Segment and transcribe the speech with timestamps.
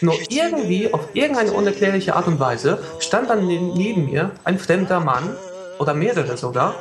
[0.00, 5.36] Nur irgendwie, auf irgendeine unerklärliche Art und Weise, stand dann neben mir ein fremder Mann
[5.78, 6.74] oder mehrere sogar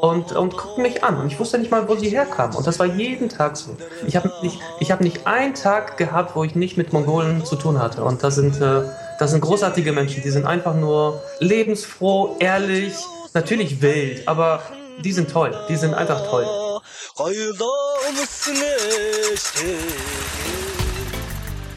[0.00, 1.18] und, und guckten mich an.
[1.18, 2.56] Und ich wusste nicht mal, wo sie herkamen.
[2.56, 3.76] Und das war jeden Tag so.
[4.06, 4.60] Ich habe nicht,
[4.92, 8.04] hab nicht einen Tag gehabt, wo ich nicht mit Mongolen zu tun hatte.
[8.04, 8.82] Und das sind, äh,
[9.18, 10.22] das sind großartige Menschen.
[10.22, 12.94] Die sind einfach nur lebensfroh, ehrlich,
[13.32, 14.62] natürlich wild, aber
[15.02, 15.52] die sind toll.
[15.68, 16.46] Die sind einfach toll.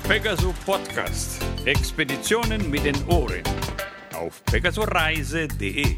[0.07, 1.39] Pegaso Podcast.
[1.63, 3.43] Expeditionen mit den Ohren.
[4.15, 5.95] Auf pegasoreise.de.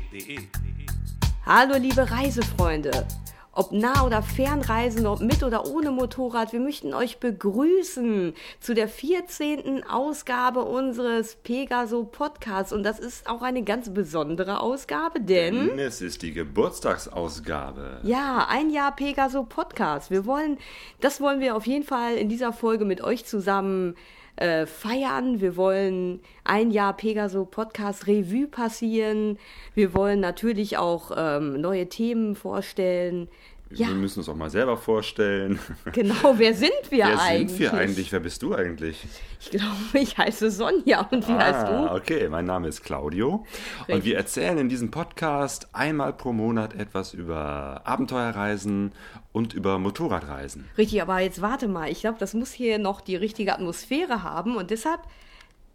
[1.45, 3.07] Hallo liebe Reisefreunde.
[3.52, 8.88] Ob nah- oder fernreisen, ob mit oder ohne Motorrad, wir möchten euch begrüßen zu der
[8.88, 9.84] 14.
[9.84, 12.71] Ausgabe unseres Pegaso Podcasts.
[12.71, 15.80] Und das ist auch eine ganz besondere Ausgabe, denn.
[15.80, 18.02] Es ist die Geburtstagsausgabe.
[18.04, 20.12] Ja, ein Jahr Pegaso Podcast.
[20.12, 20.57] Wir wollen,
[21.02, 23.95] das wollen wir auf jeden Fall in dieser Folge mit euch zusammen
[24.40, 25.41] äh, feiern.
[25.41, 29.37] Wir wollen ein Jahr Pegaso Podcast Revue passieren.
[29.76, 33.27] Wir wollen natürlich auch ähm, neue Themen vorstellen.
[33.71, 33.87] Ja.
[33.87, 35.59] Wir müssen uns auch mal selber vorstellen.
[35.91, 37.39] Genau, wer sind wir wer eigentlich?
[37.39, 38.11] Wer sind wir eigentlich?
[38.11, 39.07] Wer bist du eigentlich?
[39.39, 41.07] Ich glaube, ich heiße Sonja.
[41.11, 41.95] Und wie ah, heißt du?
[41.95, 43.45] Okay, mein Name ist Claudio.
[43.79, 43.95] Richtig.
[43.95, 48.91] Und wir erzählen in diesem Podcast einmal pro Monat etwas über Abenteuerreisen
[49.31, 50.65] und über Motorradreisen.
[50.77, 51.89] Richtig, aber jetzt warte mal.
[51.91, 54.57] Ich glaube, das muss hier noch die richtige Atmosphäre haben.
[54.57, 55.01] Und deshalb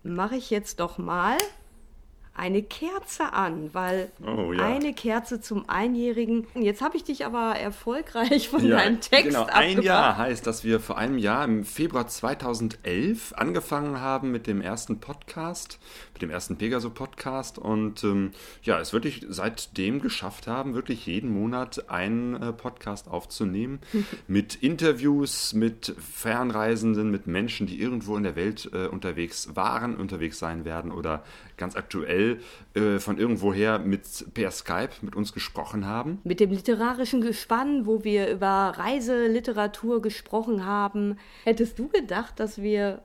[0.02, 1.36] mache ich jetzt doch mal
[2.36, 4.66] eine Kerze an, weil oh, ja.
[4.66, 6.46] eine Kerze zum Einjährigen.
[6.54, 9.42] Jetzt habe ich dich aber erfolgreich von ja, deinem Text genau.
[9.42, 9.64] abgebracht.
[9.64, 14.60] Ein Jahr heißt, dass wir vor einem Jahr im Februar 2011 angefangen haben mit dem
[14.60, 15.78] ersten Podcast,
[16.14, 18.30] mit dem ersten Pegaso-Podcast und ähm,
[18.62, 23.80] ja, es wirklich seitdem geschafft haben, wirklich jeden Monat einen äh, Podcast aufzunehmen
[24.28, 30.38] mit Interviews, mit Fernreisenden, mit Menschen, die irgendwo in der Welt äh, unterwegs waren, unterwegs
[30.38, 31.24] sein werden oder
[31.56, 32.40] ganz aktuell
[32.74, 34.04] äh, von irgendwoher mit
[34.34, 36.20] per Skype mit uns gesprochen haben.
[36.24, 41.16] Mit dem literarischen Gespann, wo wir über Reiseliteratur gesprochen haben.
[41.44, 43.02] Hättest du gedacht, dass wir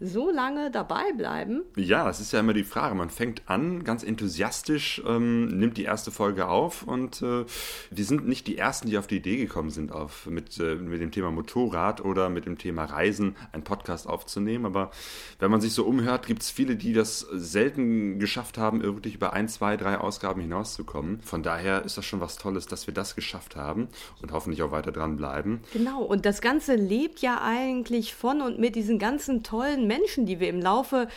[0.00, 1.62] so lange dabei bleiben?
[1.76, 2.94] Ja, das ist ja immer die Frage.
[2.94, 7.44] Man fängt an, ganz enthusiastisch, ähm, nimmt die erste Folge auf und äh,
[7.90, 11.00] wir sind nicht die Ersten, die auf die Idee gekommen sind, auf, mit, äh, mit
[11.00, 14.66] dem Thema Motorrad oder mit dem Thema Reisen einen Podcast aufzunehmen.
[14.66, 14.90] Aber
[15.38, 19.32] wenn man sich so umhört, gibt es viele, die das selten geschafft haben, wirklich über
[19.32, 21.20] ein, zwei, drei Ausgaben hinauszukommen.
[21.20, 23.88] Von daher ist das schon was Tolles, dass wir das geschafft haben
[24.20, 25.60] und hoffentlich auch weiter dranbleiben.
[25.72, 30.40] Genau, und das Ganze lebt ja eigentlich von und mit diesen ganzen tollen Menschen, die
[30.40, 31.08] wir im Laufe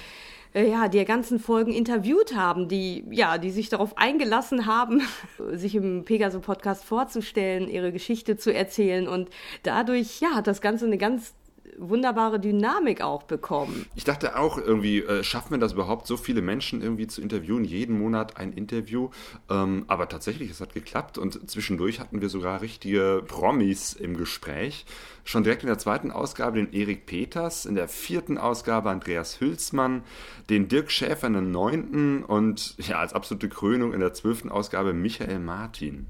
[0.54, 5.02] äh, ja, der ganzen Folgen interviewt haben, die, ja, die sich darauf eingelassen haben,
[5.54, 9.08] sich im Pegaso-Podcast vorzustellen, ihre Geschichte zu erzählen.
[9.08, 9.30] Und
[9.64, 11.36] dadurch, ja, hat das Ganze eine ganz
[11.80, 13.86] wunderbare Dynamik auch bekommen.
[13.96, 17.64] Ich dachte auch irgendwie, äh, schaffen wir das überhaupt, so viele Menschen irgendwie zu interviewen,
[17.64, 19.10] jeden Monat ein Interview.
[19.50, 24.86] Ähm, aber tatsächlich, es hat geklappt und zwischendurch hatten wir sogar richtige Promis im Gespräch.
[25.24, 30.04] Schon direkt in der zweiten Ausgabe den Erik Peters, in der vierten Ausgabe Andreas Hülsmann,
[30.50, 34.94] den Dirk Schäfer in der neunten und ja, als absolute Krönung in der zwölften Ausgabe
[34.94, 36.08] Michael Martin.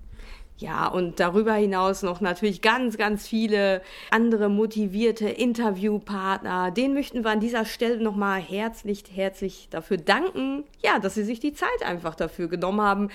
[0.60, 3.82] Ja, und darüber hinaus noch natürlich ganz, ganz viele
[4.12, 6.72] andere motivierte Interviewpartner.
[6.72, 11.40] Den möchten wir an dieser Stelle nochmal herzlich, herzlich dafür danken, ja, dass sie sich
[11.40, 13.10] die Zeit einfach dafür genommen haben,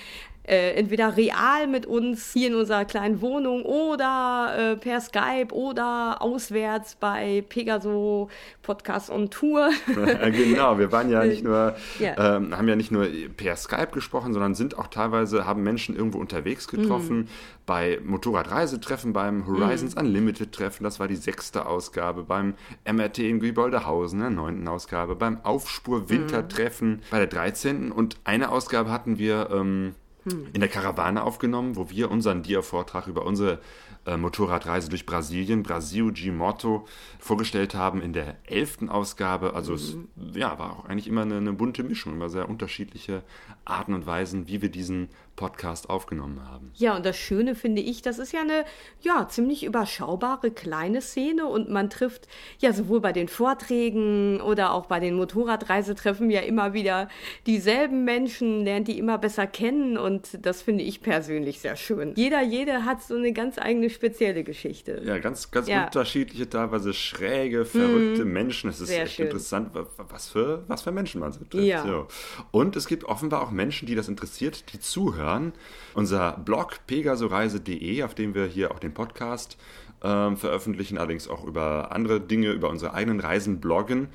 [0.46, 6.20] äh, entweder real mit uns hier in unserer kleinen Wohnung oder äh, per Skype oder
[6.20, 8.28] auswärts bei Pegaso
[8.62, 9.70] Podcast on Tour.
[9.94, 12.36] genau, wir waren ja nicht nur, ja.
[12.36, 13.06] Ähm, haben ja nicht nur
[13.36, 17.28] per Skype gesprochen, sondern sind auch teilweise, haben Menschen irgendwo unterwegs getroffen, mhm.
[17.64, 20.02] bei Motorradreisetreffen, beim Horizons mhm.
[20.02, 22.54] Unlimited Treffen, das war die sechste Ausgabe, beim
[22.90, 27.00] MRT in Gübolderhausen, der neunten Ausgabe, beim Aufspur Wintertreffen mhm.
[27.10, 27.92] bei der 13.
[27.92, 33.26] und eine Ausgabe hatten wir ähm, in der Karawane aufgenommen, wo wir unseren Dia-Vortrag über
[33.26, 33.60] unsere
[34.06, 36.86] äh, Motorradreise durch Brasilien, Brasil G-Motto,
[37.18, 39.54] vorgestellt haben in der elften Ausgabe.
[39.54, 40.08] Also mhm.
[40.30, 43.22] es ja, war auch eigentlich immer eine, eine bunte Mischung, immer sehr unterschiedliche
[43.64, 46.70] Arten und Weisen, wie wir diesen Podcast aufgenommen haben.
[46.76, 48.64] Ja, und das Schöne finde ich, das ist ja eine
[49.00, 52.28] ja, ziemlich überschaubare kleine Szene und man trifft
[52.60, 57.08] ja sowohl bei den Vorträgen oder auch bei den Motorradreisetreffen ja immer wieder
[57.46, 62.12] dieselben Menschen, lernt die immer besser kennen und das finde ich persönlich sehr schön.
[62.16, 65.02] Jeder, jede hat so eine ganz eigene spezielle Geschichte.
[65.04, 65.86] Ja, ganz, ganz ja.
[65.86, 68.32] unterschiedliche, teilweise schräge, verrückte mhm.
[68.32, 68.70] Menschen.
[68.70, 69.26] Es ist sehr echt schön.
[69.26, 71.66] interessant, was für, was für Menschen man so trifft.
[71.66, 71.84] Ja.
[71.84, 72.06] So.
[72.52, 75.52] Und es gibt offenbar auch Menschen, die das interessiert, die zuhören hören.
[75.94, 79.56] Unser Blog pegasoreise.de, auf dem wir hier auch den Podcast
[80.02, 84.08] ähm, veröffentlichen, allerdings auch über andere Dinge, über unsere eigenen Reisen bloggen.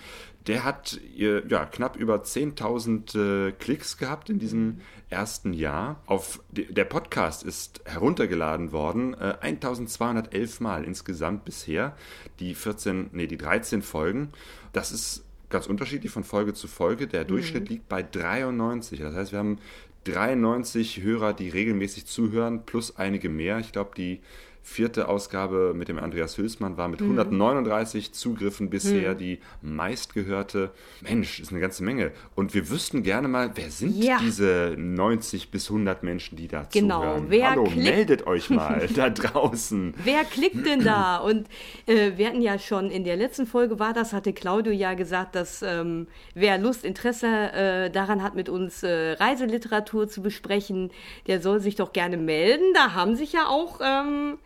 [0.47, 6.01] Der hat ja, knapp über 10.000 äh, Klicks gehabt in diesem ersten Jahr.
[6.05, 11.95] Auf, der Podcast ist heruntergeladen worden, äh, 1211 Mal insgesamt bisher.
[12.39, 14.29] Die 14, nee, die 13 Folgen.
[14.71, 17.07] Das ist ganz unterschiedlich von Folge zu Folge.
[17.07, 17.69] Der Durchschnitt mhm.
[17.69, 18.99] liegt bei 93.
[18.99, 19.57] Das heißt, wir haben
[20.05, 23.59] 93 Hörer, die regelmäßig zuhören, plus einige mehr.
[23.59, 24.21] Ich glaube, die
[24.61, 28.13] vierte Ausgabe mit dem Andreas Hülsmann war mit 139 mhm.
[28.13, 29.17] Zugriffen bisher mhm.
[29.17, 30.71] die meistgehörte.
[31.01, 32.11] Mensch, ist eine ganze Menge.
[32.35, 34.19] Und wir wüssten gerne mal, wer sind ja.
[34.21, 37.01] diese 90 bis 100 Menschen, die da genau.
[37.01, 37.25] zuhören?
[37.29, 39.93] Wer Hallo, meldet euch mal da draußen.
[40.03, 41.17] Wer klickt denn da?
[41.17, 41.47] Und
[41.87, 45.35] äh, wir hatten ja schon in der letzten Folge war das, hatte Claudio ja gesagt,
[45.35, 50.91] dass ähm, wer Lust, Interesse äh, daran hat, mit uns äh, Reiseliteratur zu besprechen,
[51.27, 52.73] der soll sich doch gerne melden.
[52.73, 54.37] Da haben sich ja auch ähm,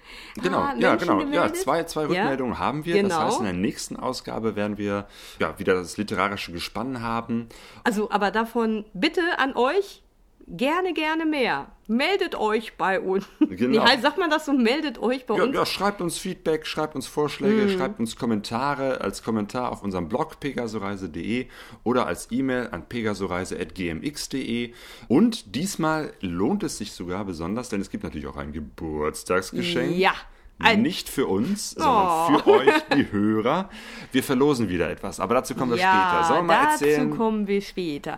[0.41, 1.21] Genau, ah, ja, genau.
[1.21, 2.59] Ja, zwei, zwei Rückmeldungen ja?
[2.59, 2.95] haben wir.
[2.95, 3.09] Genau.
[3.09, 5.07] Das heißt, in der nächsten Ausgabe werden wir
[5.39, 7.49] ja, wieder das literarische Gespann haben.
[7.83, 10.02] Also, aber davon bitte an euch
[10.47, 11.67] gerne, gerne mehr.
[11.87, 13.25] Meldet euch bei uns.
[13.53, 13.85] Genau.
[13.85, 14.53] Nee, sagt man das so?
[14.53, 15.55] Meldet euch bei ja, uns.
[15.55, 17.77] Ja, schreibt uns Feedback, schreibt uns Vorschläge, mm.
[17.77, 21.47] schreibt uns Kommentare als Kommentar auf unserem Blog pegasoreise.de
[21.83, 24.73] oder als E-Mail an pegasoreise.gmx.de.
[25.07, 29.95] Und diesmal lohnt es sich sogar besonders, denn es gibt natürlich auch ein Geburtstagsgeschenk.
[29.95, 30.13] Ja.
[30.59, 32.39] Ein nicht für uns, sondern oh.
[32.39, 33.69] für euch, die Hörer.
[34.11, 36.27] Wir verlosen wieder etwas, aber dazu kommen wir ja, später.
[36.27, 37.09] Sollen wir mal erzählen?
[37.09, 38.17] Dazu kommen wir später.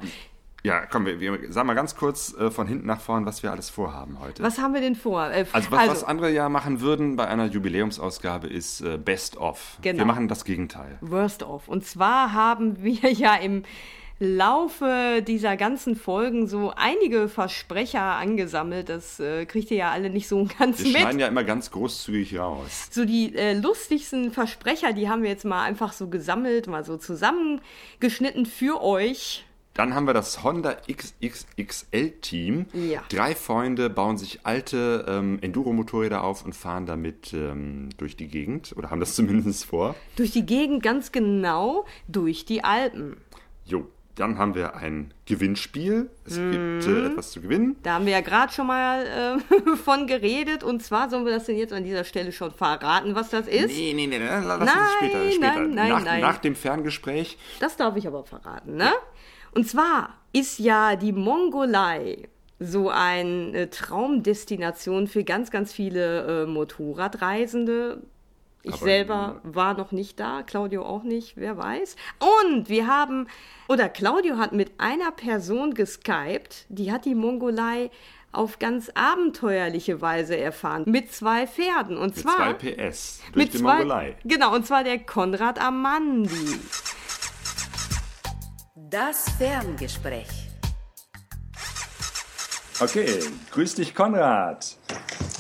[0.65, 3.51] Ja, komm, wir, wir sagen mal ganz kurz äh, von hinten nach vorn, was wir
[3.51, 4.41] alles vorhaben heute.
[4.41, 5.29] Was haben wir denn vor?
[5.29, 9.37] Äh, also, was, also, was andere ja machen würden bei einer Jubiläumsausgabe ist äh, Best
[9.37, 9.77] of.
[9.83, 9.99] Genau.
[9.99, 10.97] Wir machen das Gegenteil.
[11.01, 11.67] Worst of.
[11.67, 13.61] Und zwar haben wir ja im
[14.17, 18.89] Laufe dieser ganzen Folgen so einige Versprecher angesammelt.
[18.89, 20.93] Das äh, kriegt ihr ja alle nicht so ganz wir mit.
[20.95, 22.87] Wir schneiden ja immer ganz großzügig raus.
[22.89, 26.97] So die äh, lustigsten Versprecher, die haben wir jetzt mal einfach so gesammelt, mal so
[26.97, 29.44] zusammengeschnitten für euch.
[29.75, 32.65] Dann haben wir das Honda XXXL-Team.
[32.73, 33.03] Ja.
[33.09, 38.73] Drei Freunde bauen sich alte ähm, Enduro-Motorräder auf und fahren damit ähm, durch die Gegend
[38.77, 39.95] oder haben das zumindest vor.
[40.15, 43.17] Durch die Gegend ganz genau, durch die Alpen.
[43.65, 43.87] Jo.
[44.15, 46.09] Dann haben wir ein Gewinnspiel.
[46.23, 46.51] Es mhm.
[46.51, 47.75] gibt äh, etwas zu gewinnen.
[47.83, 50.63] Da haben wir ja gerade schon mal äh, von geredet.
[50.63, 53.67] Und zwar sollen wir das denn jetzt an dieser Stelle schon verraten, was das ist?
[53.75, 55.59] Nee, nee, nee, lass nein, uns später, später.
[55.59, 56.21] Nein, nein, nach, nein.
[56.21, 57.37] nach dem Ferngespräch.
[57.59, 58.85] Das darf ich aber verraten, ne?
[58.85, 58.93] Ja.
[59.55, 62.27] Und zwar ist ja die Mongolei
[62.59, 68.03] so eine Traumdestination für ganz, ganz viele äh, Motorradreisende.
[68.63, 71.95] Ich Aber selber war noch nicht da, Claudio auch nicht, wer weiß.
[72.49, 73.27] Und wir haben,
[73.67, 77.91] oder Claudio hat mit einer Person geskypt, die hat die Mongolei
[78.31, 80.83] auf ganz abenteuerliche Weise erfahren.
[80.85, 81.97] Mit zwei Pferden.
[81.97, 82.49] Und mit zwar.
[82.49, 83.21] Mit zwei PS.
[83.31, 84.15] Durch mit die zwei, Mongolei.
[84.25, 86.59] Genau, und zwar der Konrad Amandi.
[88.95, 90.29] Das Ferngespräch.
[92.79, 93.19] Okay,
[93.51, 94.77] grüß dich Konrad.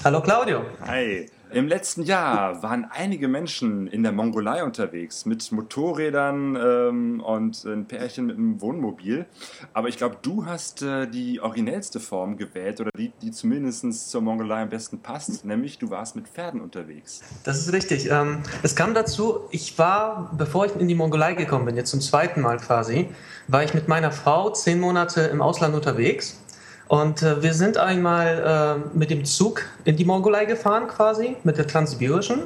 [0.03, 0.65] Hallo Claudio.
[0.85, 1.29] Hi.
[1.51, 7.85] Im letzten Jahr waren einige Menschen in der Mongolei unterwegs mit Motorrädern ähm, und ein
[7.85, 9.25] Pärchen mit einem Wohnmobil.
[9.73, 14.21] Aber ich glaube, du hast äh, die originellste Form gewählt oder die, die zumindest zur
[14.21, 17.21] Mongolei am besten passt, nämlich du warst mit Pferden unterwegs.
[17.43, 18.09] Das ist richtig.
[18.09, 22.01] Ähm, es kam dazu, ich war, bevor ich in die Mongolei gekommen bin, jetzt zum
[22.01, 23.09] zweiten Mal quasi,
[23.47, 26.39] war ich mit meiner Frau zehn Monate im Ausland unterwegs
[26.87, 31.57] und äh, wir sind einmal äh, mit dem Zug in die Mongolei gefahren, quasi, mit
[31.57, 32.43] der Transsibirischen.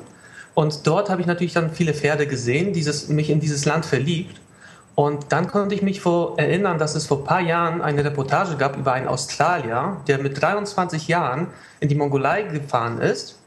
[0.53, 4.39] Und dort habe ich natürlich dann viele Pferde gesehen, dieses, mich in dieses Land verliebt.
[4.96, 8.58] Und dann konnte ich mich vor, erinnern, dass es vor ein paar Jahren eine Reportage
[8.58, 11.48] gab über einen Australier, der mit 23 Jahren
[11.79, 13.38] in die Mongolei gefahren ist.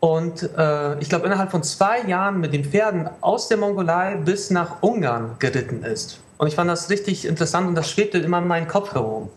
[0.00, 4.50] Und äh, ich glaube, innerhalb von zwei Jahren mit den Pferden aus der Mongolei bis
[4.50, 6.20] nach Ungarn geritten ist.
[6.38, 9.30] Und ich fand das richtig interessant und das schwebte immer in meinen Kopf herum.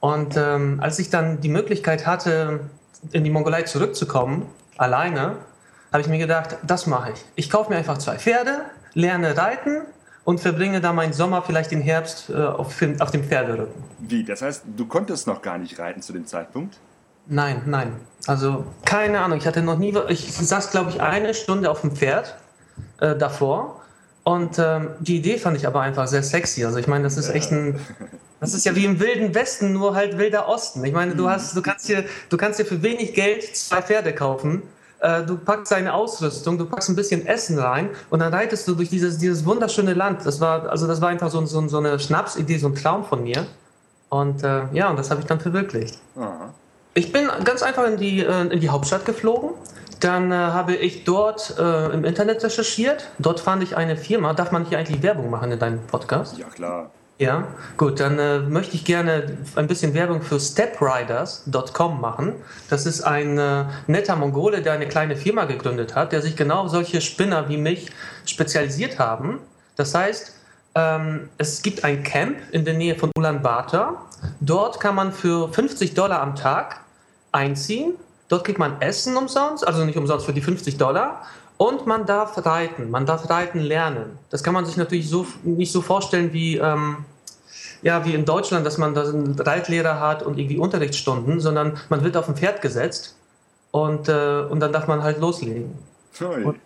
[0.00, 2.60] Und ähm, als ich dann die Möglichkeit hatte,
[3.12, 5.36] in die Mongolei zurückzukommen, alleine,
[5.92, 7.24] habe ich mir gedacht, das mache ich.
[7.34, 8.62] Ich kaufe mir einfach zwei Pferde,
[8.94, 9.82] lerne reiten
[10.24, 13.82] und verbringe da meinen Sommer, vielleicht den Herbst, äh, auf, auf dem Pferderücken.
[13.98, 14.24] Wie?
[14.24, 16.78] Das heißt, du konntest noch gar nicht reiten zu dem Zeitpunkt?
[17.26, 17.92] Nein, nein.
[18.26, 19.38] Also keine Ahnung.
[19.38, 19.94] Ich hatte noch nie.
[20.08, 22.36] Ich saß, glaube ich, eine Stunde auf dem Pferd
[23.00, 23.77] äh, davor.
[24.28, 26.62] Und ähm, die Idee fand ich aber einfach sehr sexy.
[26.62, 27.80] Also ich meine, das ist echt ein
[28.40, 30.84] Das ist ja wie im Wilden Westen, nur halt Wilder Osten.
[30.84, 31.30] Ich meine, du mhm.
[31.30, 34.62] hast, du kannst dir, du kannst dir für wenig Geld zwei Pferde kaufen.
[35.00, 38.74] Äh, du packst deine Ausrüstung, du packst ein bisschen Essen rein und dann reitest du
[38.74, 40.26] durch dieses, dieses wunderschöne Land.
[40.26, 43.22] Das war, also das war einfach so, so, so eine Schnapsidee, so ein Traum von
[43.22, 43.46] mir.
[44.10, 45.98] Und äh, ja, und das habe ich dann verwirklicht.
[46.16, 46.52] Aha.
[46.92, 49.52] Ich bin ganz einfach in die, äh, in die Hauptstadt geflogen
[50.00, 53.10] dann äh, habe ich dort äh, im Internet recherchiert.
[53.18, 54.34] Dort fand ich eine Firma.
[54.34, 56.38] Darf man hier eigentlich Werbung machen in deinem Podcast?
[56.38, 56.90] Ja, klar.
[57.18, 62.34] Ja, gut, dann äh, möchte ich gerne ein bisschen Werbung für stepriders.com machen.
[62.70, 66.62] Das ist ein äh, netter Mongole, der eine kleine Firma gegründet hat, der sich genau
[66.62, 67.90] auf solche Spinner wie mich
[68.24, 69.40] spezialisiert haben.
[69.74, 70.32] Das heißt,
[70.76, 74.06] ähm, es gibt ein Camp in der Nähe von Ulaanbaatar.
[74.40, 76.80] Dort kann man für 50 Dollar am Tag
[77.32, 77.94] einziehen.
[78.28, 81.22] Dort kriegt man Essen umsonst, also nicht umsonst für die 50 Dollar.
[81.56, 84.18] Und man darf reiten, man darf reiten lernen.
[84.30, 87.04] Das kann man sich natürlich so, nicht so vorstellen wie, ähm,
[87.82, 92.04] ja, wie in Deutschland, dass man da einen Reitlehrer hat und irgendwie Unterrichtsstunden, sondern man
[92.04, 93.16] wird auf ein Pferd gesetzt
[93.72, 95.76] und, äh, und dann darf man halt loslegen.
[96.44, 96.60] Und,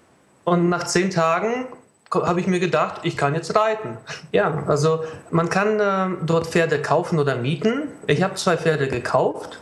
[0.45, 1.67] und nach zehn Tagen
[2.13, 3.97] habe ich mir gedacht, ich kann jetzt reiten.
[4.31, 7.85] Ja, also man kann äh, dort Pferde kaufen oder mieten.
[8.07, 9.59] Ich habe zwei Pferde gekauft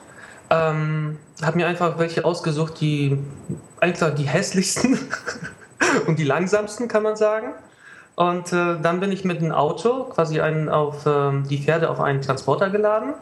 [0.50, 3.18] ähm, habe mir einfach welche ausgesucht, die
[3.80, 4.98] einfach die hässlichsten
[6.06, 7.54] und die langsamsten, kann man sagen.
[8.16, 12.00] Und äh, dann bin ich mit einem Auto quasi einen auf äh, die Pferde auf
[12.00, 13.14] einen Transporter geladen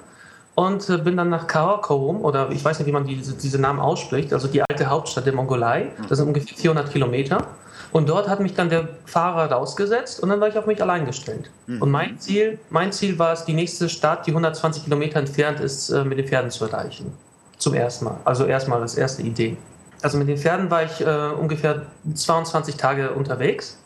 [0.54, 3.78] und äh, bin dann nach Karakorum oder ich weiß nicht, wie man diese, diese Namen
[3.78, 5.92] ausspricht, also die alte Hauptstadt der Mongolei.
[6.08, 7.46] Das sind ungefähr 400 Kilometer.
[7.92, 11.06] Und dort hat mich dann der Fahrer rausgesetzt und dann war ich auf mich allein
[11.06, 11.50] gestellt.
[11.66, 11.82] Mhm.
[11.82, 15.90] Und mein Ziel, mein Ziel war es, die nächste Stadt, die 120 Kilometer entfernt ist,
[15.90, 17.12] äh, mit den Pferden zu erreichen.
[17.56, 18.18] Zum ersten Mal.
[18.24, 19.56] Also erstmal als erste Idee.
[20.02, 21.82] Also mit den Pferden war ich äh, ungefähr
[22.14, 23.78] 22 Tage unterwegs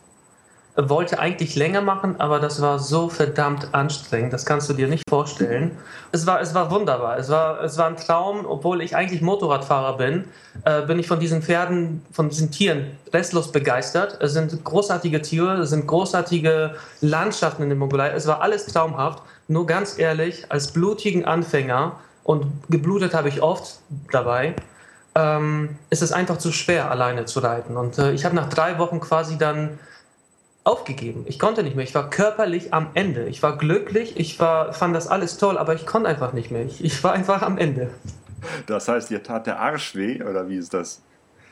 [0.76, 4.32] wollte eigentlich länger machen, aber das war so verdammt anstrengend.
[4.32, 5.72] Das kannst du dir nicht vorstellen.
[6.12, 7.18] Es war, es war wunderbar.
[7.18, 10.24] Es war, es war ein Traum, obwohl ich eigentlich Motorradfahrer bin,
[10.64, 14.16] äh, bin ich von diesen Pferden, von diesen Tieren restlos begeistert.
[14.22, 18.10] Es sind großartige Tiere, es sind großartige Landschaften in der Mongolei.
[18.10, 19.22] Es war alles traumhaft.
[19.48, 24.54] Nur ganz ehrlich, als blutigen Anfänger und geblutet habe ich oft dabei.
[25.14, 27.76] Ähm, ist es einfach zu schwer, alleine zu reiten.
[27.76, 29.78] Und äh, ich habe nach drei Wochen quasi dann
[30.64, 31.24] aufgegeben.
[31.26, 31.84] Ich konnte nicht mehr.
[31.84, 33.24] Ich war körperlich am Ende.
[33.26, 36.64] Ich war glücklich, ich war, fand das alles toll, aber ich konnte einfach nicht mehr.
[36.64, 37.90] Ich, ich war einfach am Ende.
[38.66, 41.02] Das heißt, dir tat der Arsch weh oder wie ist das?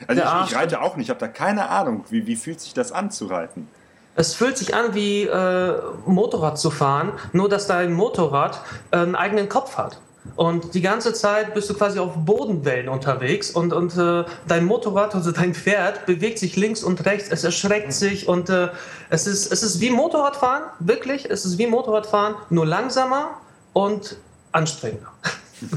[0.07, 2.05] Also ich, ich, reite auch nicht, ich habe da keine Ahnung.
[2.09, 3.69] Wie, wie fühlt sich das an zu reiten?
[4.17, 9.15] Es fühlt sich an wie äh, Motorrad zu fahren, nur dass dein Motorrad äh, einen
[9.15, 10.01] eigenen Kopf hat.
[10.37, 15.15] Und die ganze Zeit bist du quasi auf Bodenwellen unterwegs und, und äh, dein Motorrad,
[15.15, 18.69] also dein Pferd, bewegt sich links und rechts, es erschreckt sich und äh,
[19.09, 23.41] es, ist, es ist wie Motorradfahren, wirklich, es ist wie Motorradfahren, nur langsamer
[23.73, 24.17] und
[24.53, 25.11] anstrengender.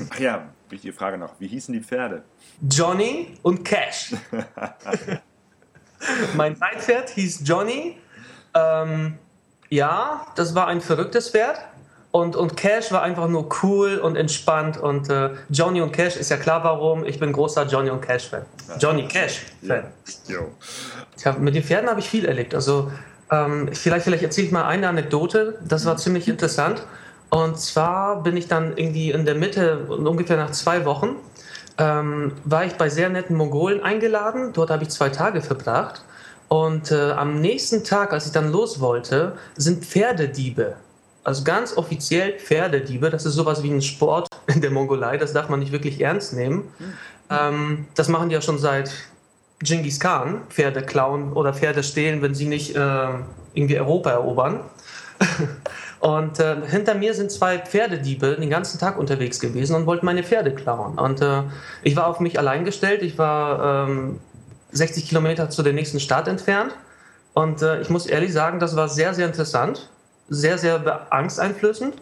[0.09, 2.23] Ach ja, wichtige Frage noch, wie hießen die Pferde?
[2.69, 4.13] Johnny und Cash.
[6.35, 7.97] mein Reitpferd hieß Johnny.
[8.53, 9.17] Ähm,
[9.69, 11.59] ja, das war ein verrücktes Pferd.
[12.13, 14.77] Und, und Cash war einfach nur cool und entspannt.
[14.77, 17.03] Und äh, Johnny und Cash ist ja klar, warum.
[17.05, 18.43] Ich bin großer Johnny und Cash-Fan.
[18.79, 19.85] Johnny Cash-Fan.
[20.27, 21.31] Ja.
[21.39, 22.53] mit den Pferden habe ich viel erlebt.
[22.53, 22.91] Also
[23.31, 25.57] ähm, vielleicht, vielleicht erzähle ich mal eine Anekdote.
[25.67, 26.83] Das war ziemlich interessant.
[27.31, 31.15] Und zwar bin ich dann irgendwie in der Mitte, ungefähr nach zwei Wochen,
[31.79, 34.53] ähm, war ich bei sehr netten Mongolen eingeladen.
[34.53, 36.03] Dort habe ich zwei Tage verbracht.
[36.47, 40.75] Und äh, am nächsten Tag, als ich dann los wollte, sind Pferdediebe
[41.23, 45.49] also ganz offiziell Pferdediebe, das ist sowas wie ein Sport in der Mongolei, das darf
[45.49, 46.69] man nicht wirklich ernst nehmen.
[47.29, 48.93] Ähm, das machen die ja schon seit
[49.59, 53.07] Genghis Khan, Pferde klauen oder Pferde stehlen, wenn sie nicht äh,
[53.53, 54.59] irgendwie Europa erobern.
[55.99, 60.21] Und äh, hinter mir sind zwei Pferdediebe den ganzen Tag unterwegs gewesen und wollten meine
[60.21, 60.99] Pferde klauen.
[60.99, 61.43] Und äh,
[61.81, 63.01] ich war auf mich allein gestellt.
[63.03, 64.19] Ich war ähm,
[64.73, 66.73] 60 Kilometer zu der nächsten Stadt entfernt.
[67.31, 69.87] Und äh, ich muss ehrlich sagen, das war sehr, sehr interessant
[70.29, 71.95] sehr, sehr angsteinflößend.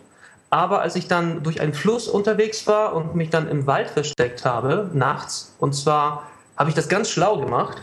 [0.50, 4.44] Aber als ich dann durch einen Fluss unterwegs war und mich dann im Wald versteckt
[4.44, 7.82] habe, nachts, und zwar habe ich das ganz schlau gemacht,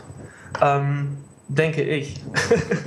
[0.61, 1.17] ähm,
[1.47, 2.21] denke ich.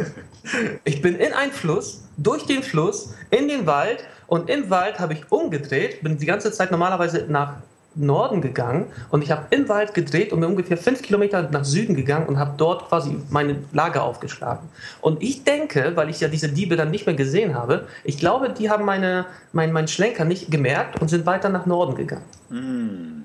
[0.84, 5.14] ich bin in einen Fluss, durch den Fluss, in den Wald und im Wald habe
[5.14, 7.56] ich umgedreht, bin die ganze Zeit normalerweise nach
[7.94, 11.94] Norden gegangen und ich habe im Wald gedreht und bin ungefähr fünf Kilometer nach Süden
[11.94, 14.68] gegangen und habe dort quasi meine Lager aufgeschlagen.
[15.00, 18.50] Und ich denke, weil ich ja diese Diebe dann nicht mehr gesehen habe, ich glaube,
[18.50, 22.24] die haben meine, mein, meinen Schlenker nicht gemerkt und sind weiter nach Norden gegangen.
[22.50, 23.22] Mm.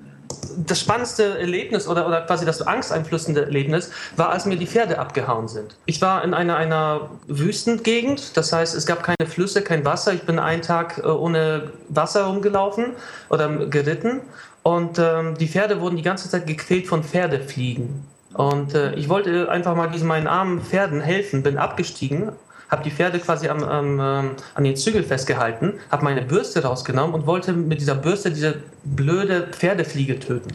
[0.66, 5.48] Das spannendste Erlebnis oder, oder quasi das angsteinflößende Erlebnis war, als mir die Pferde abgehauen
[5.48, 5.76] sind.
[5.86, 10.12] Ich war in einer, einer Wüstengegend, das heißt, es gab keine Flüsse, kein Wasser.
[10.12, 12.92] Ich bin einen Tag äh, ohne Wasser rumgelaufen
[13.30, 14.20] oder geritten
[14.62, 18.04] und ähm, die Pferde wurden die ganze Zeit gequält von Pferdefliegen.
[18.34, 22.32] Und äh, ich wollte einfach mal diesen meinen armen Pferden helfen, bin abgestiegen,
[22.68, 27.14] habe die Pferde quasi am, am, ähm, an den Zügel festgehalten, habe meine Bürste rausgenommen
[27.14, 30.50] und wollte mit dieser Bürste diese blöde Pferdefliege töten.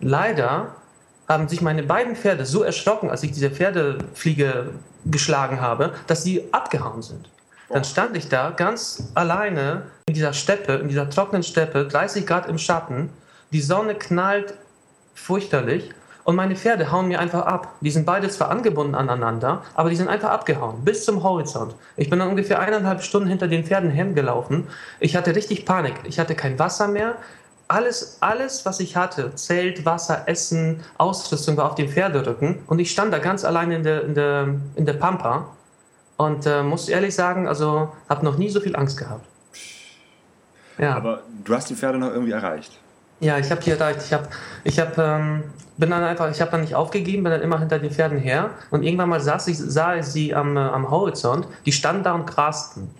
[0.00, 0.74] Leider
[1.28, 4.70] haben sich meine beiden Pferde so erschrocken, als ich diese Pferdefliege
[5.04, 7.28] geschlagen habe, dass sie abgehauen sind.
[7.68, 12.48] Dann stand ich da ganz alleine in dieser Steppe, in dieser trockenen Steppe, 30 Grad
[12.48, 13.10] im Schatten.
[13.52, 14.54] Die Sonne knallt
[15.14, 15.90] fürchterlich
[16.24, 17.76] und meine Pferde hauen mir einfach ab.
[17.80, 21.74] Die sind beide zwar angebunden aneinander, aber die sind einfach abgehauen, bis zum Horizont.
[21.96, 24.66] Ich bin dann ungefähr eineinhalb Stunden hinter den Pferden hergelaufen.
[25.00, 25.94] Ich hatte richtig Panik.
[26.04, 27.16] Ich hatte kein Wasser mehr.
[27.66, 32.58] Alles, alles, was ich hatte, Zelt, Wasser, Essen, Ausrüstung war auf dem Pferderücken.
[32.66, 35.48] Und ich stand da ganz allein in der, in der, in der Pampa
[36.18, 39.26] und äh, muss ehrlich sagen, also habe noch nie so viel Angst gehabt.
[40.76, 40.94] Ja.
[40.94, 42.78] Aber du hast die Pferde noch irgendwie erreicht.
[43.20, 44.00] Ja, ich habe die erreicht.
[44.04, 44.28] Ich habe,
[44.64, 45.44] ich habe, ähm,
[45.76, 48.50] bin dann einfach, ich habe dann nicht aufgegeben, bin dann immer hinter den Pferden her
[48.70, 51.46] und irgendwann mal saß ich, sah ich sie am, äh, am Horizont.
[51.66, 52.90] Die standen da und grasten.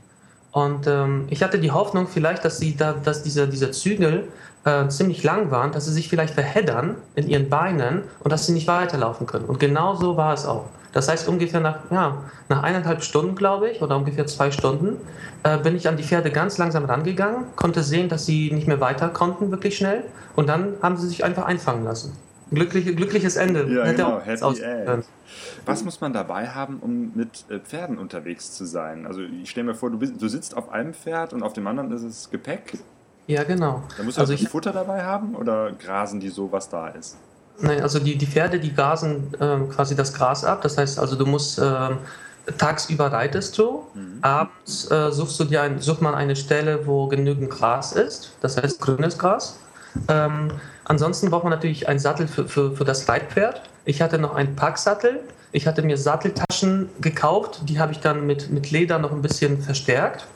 [0.50, 4.28] Und ähm, ich hatte die Hoffnung vielleicht, dass sie da, dass diese, diese Zügel
[4.64, 8.52] äh, ziemlich lang waren, dass sie sich vielleicht verheddern in ihren Beinen und dass sie
[8.52, 9.44] nicht weiterlaufen können.
[9.44, 10.64] Und genau so war es auch.
[10.92, 14.96] Das heißt, ungefähr nach, ja, nach eineinhalb Stunden, glaube ich, oder ungefähr zwei Stunden,
[15.42, 18.80] äh, bin ich an die Pferde ganz langsam rangegangen, konnte sehen, dass sie nicht mehr
[18.80, 20.04] weiter konnten, wirklich schnell.
[20.34, 22.16] Und dann haben sie sich einfach einfangen lassen.
[22.50, 23.66] Glücklich, glückliches Ende.
[23.68, 25.04] Ja, Hätte genau, Happy End.
[25.66, 29.06] Was muss man dabei haben, um mit äh, Pferden unterwegs zu sein?
[29.06, 31.66] Also ich stelle mir vor, du, bist, du sitzt auf einem Pferd und auf dem
[31.66, 32.78] anderen ist es Gepäck.
[33.26, 33.82] Ja, genau.
[33.98, 37.18] Da musst du also Futter dabei haben oder grasen die so, was da ist?
[37.60, 40.62] Nein, also die, die Pferde, die grasen äh, quasi das Gras ab.
[40.62, 41.90] Das heißt also, du musst äh,
[42.56, 44.18] tagsüber reitest du, mhm.
[44.22, 48.56] abends äh, suchst du dir ein, sucht man eine Stelle, wo genügend Gras ist, das
[48.56, 49.58] heißt grünes Gras.
[50.08, 50.52] Ähm,
[50.84, 53.62] ansonsten braucht man natürlich einen Sattel für, für, für das Reitpferd.
[53.84, 55.20] Ich hatte noch einen Packsattel.
[55.50, 59.62] Ich hatte mir Satteltaschen gekauft, die habe ich dann mit, mit Leder noch ein bisschen
[59.62, 60.26] verstärkt.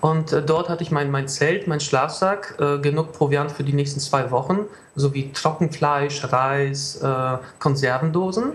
[0.00, 3.72] Und äh, dort hatte ich mein, mein Zelt, mein Schlafsack, äh, genug Proviant für die
[3.72, 4.60] nächsten zwei Wochen,
[4.94, 8.52] sowie Trockenfleisch, Reis, äh, Konservendosen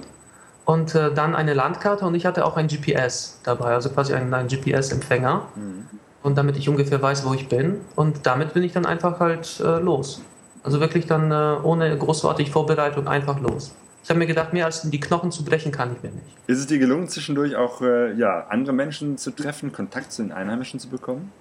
[0.66, 4.34] und äh, dann eine Landkarte und ich hatte auch ein GPS dabei, also quasi einen,
[4.34, 5.44] einen GPS-Empfänger.
[5.56, 5.86] Mhm.
[6.24, 7.82] Und damit ich ungefähr weiß, wo ich bin.
[7.96, 10.24] Und damit bin ich dann einfach halt äh, los.
[10.64, 13.76] Also wirklich dann äh, ohne großartige Vorbereitung einfach los.
[14.06, 16.28] Ich habe mir gedacht, mehr als die Knochen zu brechen kann ich mir nicht.
[16.46, 20.32] Ist es dir gelungen, zwischendurch auch äh, ja, andere Menschen zu treffen, Kontakt zu den
[20.32, 21.32] Einheimischen zu bekommen?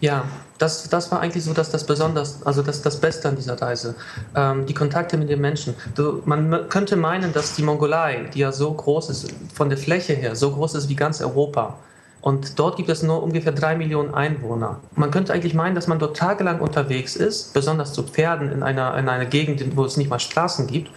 [0.00, 0.24] Ja,
[0.58, 3.94] das, das war eigentlich so dass das Besonders, also das, das Beste an dieser Reise.
[4.34, 5.74] Ähm, die Kontakte mit den Menschen.
[5.94, 10.14] Du, man könnte meinen, dass die Mongolei, die ja so groß ist, von der Fläche
[10.14, 11.78] her, so groß ist wie ganz Europa.
[12.20, 14.80] Und dort gibt es nur ungefähr drei Millionen Einwohner.
[14.96, 18.98] Man könnte eigentlich meinen, dass man dort tagelang unterwegs ist, besonders zu Pferden in einer,
[18.98, 20.90] in einer Gegend, wo es nicht mal Straßen gibt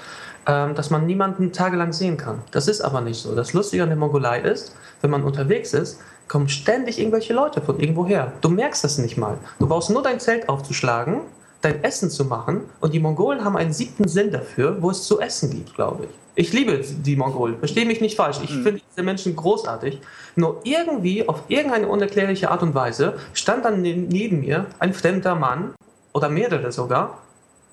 [0.45, 2.41] dass man niemanden tagelang sehen kann.
[2.51, 3.33] Das ist aber nicht so.
[3.35, 7.79] Das Lustige an der Mongolei ist, wenn man unterwegs ist, kommen ständig irgendwelche Leute von
[7.79, 8.33] irgendwo her.
[8.41, 9.37] Du merkst das nicht mal.
[9.59, 11.21] Du brauchst nur dein Zelt aufzuschlagen,
[11.61, 15.19] dein Essen zu machen und die Mongolen haben einen siebten Sinn dafür, wo es zu
[15.19, 16.09] essen gibt, glaube ich.
[16.35, 18.39] Ich liebe die Mongolen, verstehe mich nicht falsch.
[18.43, 18.63] Ich mhm.
[18.63, 20.01] finde diese Menschen großartig.
[20.35, 25.75] Nur irgendwie, auf irgendeine unerklärliche Art und Weise, stand dann neben mir ein fremder Mann
[26.11, 27.19] oder mehrere sogar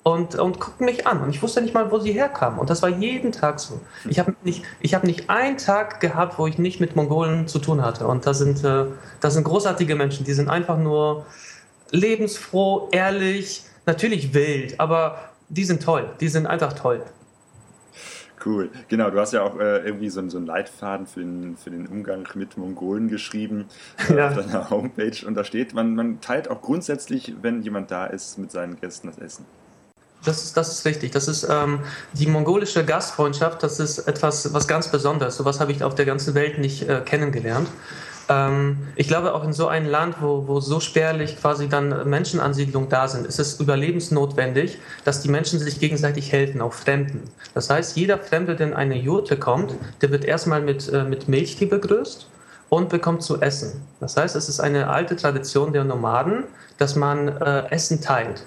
[0.03, 1.21] und, und guckten mich an.
[1.21, 2.59] Und ich wusste nicht mal, wo sie herkamen.
[2.59, 3.79] Und das war jeden Tag so.
[4.09, 7.83] Ich habe nicht, hab nicht einen Tag gehabt, wo ich nicht mit Mongolen zu tun
[7.83, 8.07] hatte.
[8.07, 8.85] Und das sind, äh,
[9.19, 10.25] das sind großartige Menschen.
[10.25, 11.25] Die sind einfach nur
[11.91, 16.09] lebensfroh, ehrlich, natürlich wild, aber die sind toll.
[16.19, 17.03] Die sind einfach toll.
[18.43, 18.71] Cool.
[18.87, 21.85] Genau, du hast ja auch äh, irgendwie so, so einen Leitfaden für den, für den
[21.85, 23.65] Umgang mit Mongolen geschrieben
[24.09, 24.29] äh, ja.
[24.29, 25.25] auf deiner Homepage.
[25.27, 29.07] Und da steht, man, man teilt auch grundsätzlich, wenn jemand da ist, mit seinen Gästen
[29.07, 29.45] das Essen.
[30.23, 31.11] Das ist, das ist richtig.
[31.11, 31.79] Das ist ähm,
[32.13, 35.37] die mongolische Gastfreundschaft, das ist etwas was ganz Besonderes.
[35.37, 37.67] Sowas habe ich auf der ganzen Welt nicht äh, kennengelernt.
[38.29, 42.89] Ähm, ich glaube, auch in so einem Land, wo, wo so spärlich quasi dann Menschenansiedlungen
[42.89, 47.23] da sind, ist es überlebensnotwendig, dass die Menschen sich gegenseitig helfen, auch Fremden.
[47.53, 51.27] Das heißt, jeder Fremde, der in eine Jurte kommt, der wird erstmal mit, äh, mit
[51.27, 52.27] Milchtee begrüßt
[52.69, 53.81] und bekommt zu essen.
[53.99, 56.43] Das heißt, es ist eine alte Tradition der Nomaden,
[56.77, 58.45] dass man äh, Essen teilt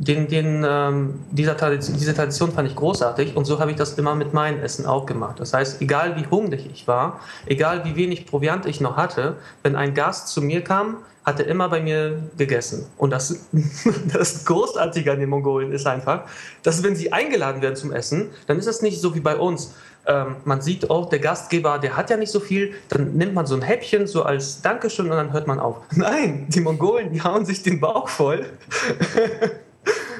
[0.00, 3.98] den, den, ähm, dieser Tradition, diese Tradition fand ich großartig und so habe ich das
[3.98, 5.38] immer mit meinem Essen auch gemacht.
[5.38, 9.76] Das heißt, egal wie hungrig ich war, egal wie wenig Proviant ich noch hatte, wenn
[9.76, 12.86] ein Gast zu mir kam, hat er immer bei mir gegessen.
[12.96, 13.46] Und das,
[14.14, 16.22] das Großartige an den Mongolen ist einfach,
[16.62, 19.74] dass wenn sie eingeladen werden zum Essen, dann ist das nicht so wie bei uns.
[20.06, 23.44] Ähm, man sieht auch, der Gastgeber, der hat ja nicht so viel, dann nimmt man
[23.44, 25.76] so ein Häppchen so als Dankeschön und dann hört man auf.
[25.94, 28.46] Nein, die Mongolen, die hauen sich den Bauch voll.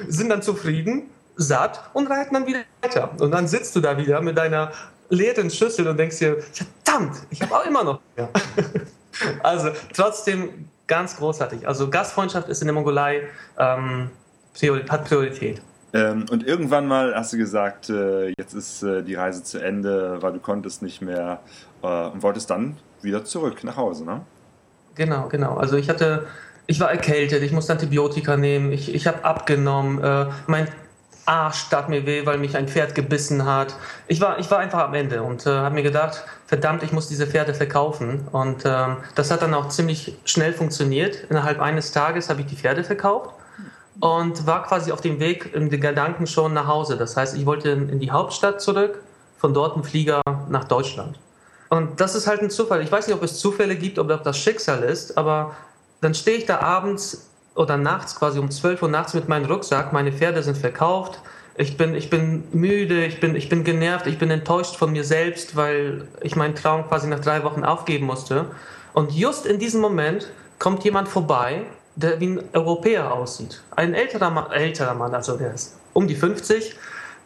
[0.07, 1.03] sind dann zufrieden,
[1.35, 3.11] satt und reiten dann wieder weiter.
[3.19, 4.71] Und dann sitzt du da wieder mit deiner
[5.09, 8.29] leeren Schüssel und denkst dir, verdammt, ich habe auch immer noch mehr.
[9.43, 11.67] also trotzdem ganz großartig.
[11.67, 13.23] Also Gastfreundschaft ist in der Mongolei,
[13.57, 14.09] ähm,
[14.89, 15.61] hat Priorität.
[15.93, 20.21] Ähm, und irgendwann mal hast du gesagt, äh, jetzt ist äh, die Reise zu Ende,
[20.21, 21.41] weil du konntest nicht mehr
[21.83, 24.21] äh, und wolltest dann wieder zurück nach Hause, ne?
[24.95, 25.55] Genau, genau.
[25.55, 26.27] Also ich hatte,
[26.67, 30.67] ich war erkältet, ich musste Antibiotika nehmen, ich, ich habe abgenommen, äh, mein
[31.25, 33.75] Arsch tat mir weh, weil mich ein Pferd gebissen hat.
[34.07, 37.07] Ich war, ich war einfach am Ende und äh, habe mir gedacht, verdammt, ich muss
[37.07, 38.27] diese Pferde verkaufen.
[38.31, 41.25] Und ähm, das hat dann auch ziemlich schnell funktioniert.
[41.29, 43.35] Innerhalb eines Tages habe ich die Pferde verkauft
[43.99, 46.97] und war quasi auf dem Weg in den Gedanken schon nach Hause.
[46.97, 49.01] Das heißt, ich wollte in die Hauptstadt zurück,
[49.37, 51.17] von dort ein Flieger nach Deutschland.
[51.69, 52.81] Und das ist halt ein Zufall.
[52.81, 55.55] Ich weiß nicht, ob es Zufälle gibt, ob das Schicksal ist, aber
[56.01, 59.93] dann stehe ich da abends oder nachts quasi um 12 Uhr nachts mit meinem Rucksack,
[59.93, 61.21] meine Pferde sind verkauft,
[61.55, 65.03] ich bin, ich bin müde, ich bin, ich bin genervt, ich bin enttäuscht von mir
[65.03, 68.45] selbst, weil ich meinen Traum quasi nach drei Wochen aufgeben musste.
[68.93, 70.27] Und just in diesem Moment
[70.59, 71.63] kommt jemand vorbei,
[71.95, 73.61] der wie ein Europäer aussieht.
[73.75, 76.75] Ein älterer Mann, älterer Mann also der ist um die 50,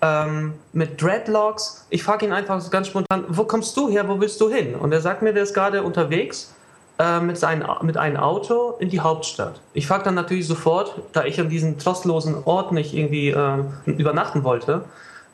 [0.02, 1.86] ähm, mit Dreadlocks.
[1.90, 4.76] Ich frage ihn einfach ganz spontan, wo kommst du her, wo willst du hin?
[4.76, 6.54] Und er sagt mir, der ist gerade unterwegs
[6.98, 9.60] äh, mit, seinem, mit einem Auto in die Hauptstadt.
[9.74, 14.44] Ich frage dann natürlich sofort, da ich an diesem trostlosen Ort nicht irgendwie äh, übernachten
[14.44, 14.86] wollte,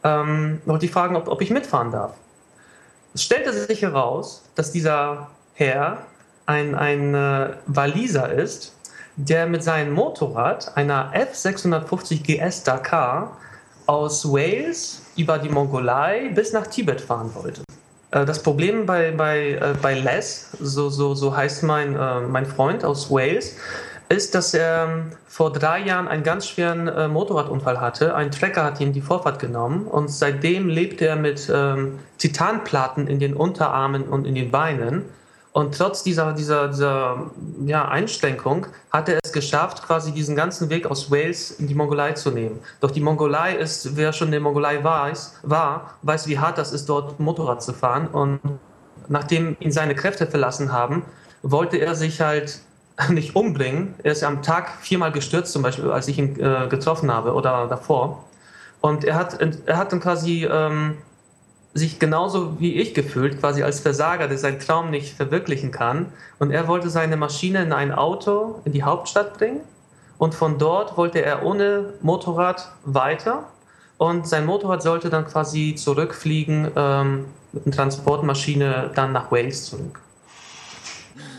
[0.03, 2.13] ähm, wollte ich fragen, ob, ob ich mitfahren darf.
[3.13, 5.99] Es stellte sich heraus, dass dieser Herr
[6.45, 8.75] ein, ein äh, Waliser ist,
[9.15, 13.37] der mit seinem Motorrad, einer F650 GS Dakar,
[13.85, 17.61] aus Wales über die Mongolei bis nach Tibet fahren wollte.
[18.11, 22.45] Äh, das Problem bei, bei, äh, bei Les, so, so, so heißt mein, äh, mein
[22.45, 23.57] Freund aus Wales,
[24.09, 28.13] ist, dass er ähm, vor drei Jahren einen ganz schweren Motorradunfall hatte.
[28.13, 33.19] Ein Trecker hat ihm die Vorfahrt genommen und seitdem lebt er mit ähm, Titanplatten in
[33.19, 35.03] den Unterarmen und in den Beinen.
[35.53, 37.29] Und trotz dieser, dieser, dieser
[37.65, 42.13] ja, Einschränkung hat er es geschafft, quasi diesen ganzen Weg aus Wales in die Mongolei
[42.13, 42.59] zu nehmen.
[42.79, 46.71] Doch die Mongolei ist, wer schon in der Mongolei weiß, war, weiß, wie hart das
[46.71, 48.07] ist, dort Motorrad zu fahren.
[48.07, 48.39] Und
[49.09, 51.03] nachdem ihn seine Kräfte verlassen haben,
[51.43, 52.61] wollte er sich halt
[53.09, 53.95] nicht umbringen.
[54.03, 57.67] Er ist am Tag viermal gestürzt, zum Beispiel, als ich ihn äh, getroffen habe oder
[57.67, 58.23] davor.
[58.79, 60.97] Und er hat, er hat dann quasi ähm,
[61.73, 66.07] sich genauso wie ich gefühlt, quasi als Versager, der seinen Traum nicht verwirklichen kann.
[66.39, 69.61] Und er wollte seine Maschine in ein Auto in die Hauptstadt bringen.
[70.17, 73.45] Und von dort wollte er ohne Motorrad weiter.
[73.97, 79.99] Und sein Motorrad sollte dann quasi zurückfliegen ähm, mit einer Transportmaschine dann nach Wales zurück.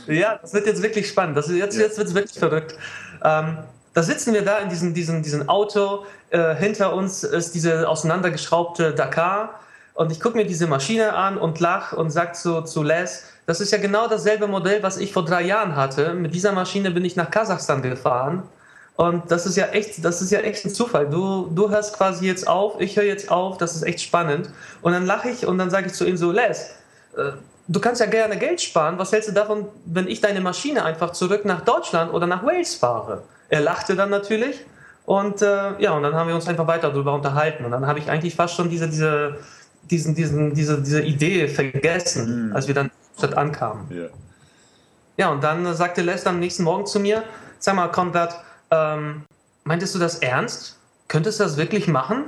[0.06, 1.36] Ja, das wird jetzt wirklich spannend.
[1.36, 2.74] Das, jetzt jetzt wird es wirklich verrückt.
[3.22, 3.58] Ähm,
[3.94, 6.04] da sitzen wir da in diesem, diesem, diesem Auto.
[6.30, 9.60] Äh, hinter uns ist diese auseinandergeschraubte Dakar
[9.94, 13.60] und ich gucke mir diese Maschine an und lache und sage zu, zu Les, das
[13.60, 16.14] ist ja genau dasselbe Modell, was ich vor drei Jahren hatte.
[16.14, 18.44] Mit dieser Maschine bin ich nach Kasachstan gefahren.
[18.96, 21.08] Und das ist ja echt, das ist ja echt ein Zufall.
[21.08, 24.50] Du, du hörst quasi jetzt auf, ich höre jetzt auf, das ist echt spannend.
[24.80, 26.76] Und dann lache ich und dann sage ich zu ihm so, Les,
[27.16, 27.32] äh,
[27.68, 28.98] du kannst ja gerne Geld sparen.
[28.98, 32.74] Was hältst du davon, wenn ich deine Maschine einfach zurück nach Deutschland oder nach Wales
[32.74, 33.22] fahre?
[33.48, 34.64] Er lachte dann natürlich.
[35.04, 37.64] Und äh, ja, und dann haben wir uns einfach weiter darüber unterhalten.
[37.64, 39.38] Und dann habe ich eigentlich fast schon diese, diese,
[39.90, 42.56] diesen, diesen, diese, diese Idee vergessen, mhm.
[42.56, 43.86] als wir dann statt ankamen.
[43.90, 44.10] Yeah.
[45.16, 47.22] Ja, und dann sagte Les am nächsten Morgen zu mir,
[47.58, 49.22] sag mal, Konrad, ähm,
[49.64, 50.78] meintest du das ernst?
[51.08, 52.24] Könntest du das wirklich machen?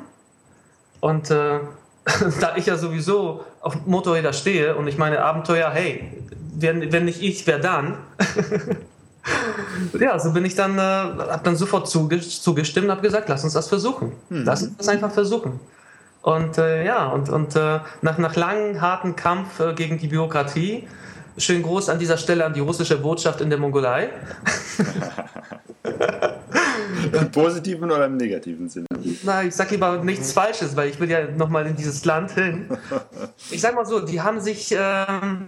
[1.00, 1.60] Und äh,
[2.40, 6.12] da ich ja sowieso auf Motorräder stehe und ich meine Abenteuer, hey,
[6.56, 7.96] wenn, wenn nicht ich, wer dann?
[9.98, 13.54] ja, so bin ich dann, äh, hab dann sofort zugestimmt und habe gesagt, lass uns
[13.54, 14.12] das versuchen.
[14.28, 14.44] Mhm.
[14.44, 15.58] Lass uns das einfach versuchen.
[16.24, 20.88] Und äh, ja, und, und äh, nach, nach langem, harten Kampf äh, gegen die Bürokratie,
[21.36, 24.08] schön groß an dieser Stelle an die russische Botschaft in der Mongolei.
[27.12, 28.86] Im positiven oder im negativen Sinne?
[29.22, 32.70] Na, ich sag lieber nichts Falsches, weil ich will ja nochmal in dieses Land hin.
[33.50, 35.46] Ich sag mal so, die haben sich ähm,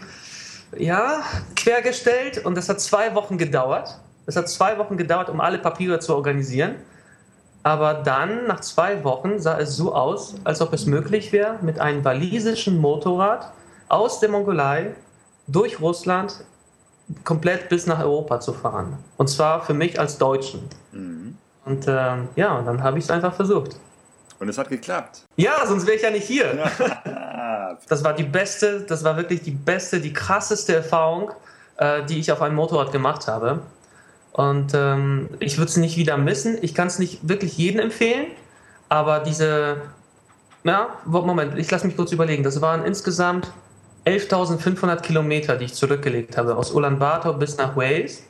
[0.77, 1.23] ja
[1.57, 3.99] quergestellt und das hat zwei Wochen gedauert.
[4.27, 6.75] Es hat zwei Wochen gedauert, um alle Papiere zu organisieren.
[7.67, 11.81] Aber dann, nach zwei Wochen, sah es so aus, als ob es möglich wäre, mit
[11.81, 13.51] einem walisischen Motorrad
[13.89, 14.95] aus der Mongolei
[15.49, 16.45] durch Russland
[17.25, 18.97] komplett bis nach Europa zu fahren.
[19.17, 20.69] Und zwar für mich als Deutschen.
[20.93, 21.39] Mhm.
[21.65, 23.81] Und äh, ja, dann habe ich es einfach versucht.
[24.39, 25.25] Und es hat geklappt.
[25.35, 26.71] Ja, sonst wäre ich ja nicht hier.
[27.89, 31.33] das war die beste, das war wirklich die beste, die krasseste Erfahrung,
[31.79, 33.59] äh, die ich auf einem Motorrad gemacht habe.
[34.37, 36.59] Und ähm, ich würde es nicht wieder missen.
[36.61, 38.27] Ich kann es nicht wirklich jedem empfehlen,
[38.91, 39.79] aber diese,
[40.63, 42.43] ja, Moment, ich lasse mich kurz überlegen.
[42.43, 43.51] Das waren insgesamt
[44.05, 48.25] 11.500 Kilometer, die ich zurückgelegt habe, aus Ulaanbaatar bis nach Wales.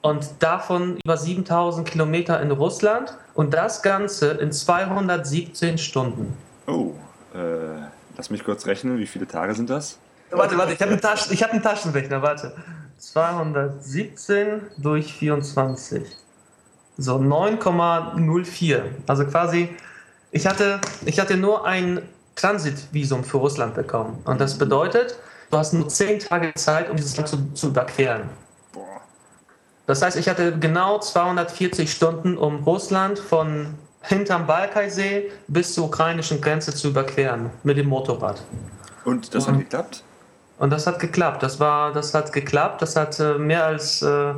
[0.00, 6.38] und davon über 7000 Kilometer in Russland und das Ganze in 217 Stunden.
[6.66, 6.94] Oh,
[7.34, 7.82] äh,
[8.16, 9.98] lass mich kurz rechnen, wie viele Tage sind das?
[10.30, 12.54] Warte, warte, ich habe einen, Taschen, hab einen Taschenrechner, warte.
[12.98, 16.02] 217 durch 24.
[16.96, 18.82] So, 9,04.
[19.06, 19.68] Also quasi,
[20.32, 22.02] ich hatte, ich hatte nur ein
[22.34, 24.18] Transitvisum für Russland bekommen.
[24.24, 25.18] Und das bedeutet,
[25.50, 28.28] du hast nur 10 Tage Zeit, um dieses Land zu, zu überqueren.
[29.86, 36.40] Das heißt, ich hatte genau 240 Stunden, um Russland von hinterm Balkaisee bis zur ukrainischen
[36.40, 38.42] Grenze zu überqueren mit dem Motorrad.
[39.04, 40.04] Und das hat geklappt?
[40.58, 41.42] Und das hat geklappt.
[41.42, 42.82] Das war, das hat geklappt.
[42.82, 44.34] Das hat äh, mehr als, äh,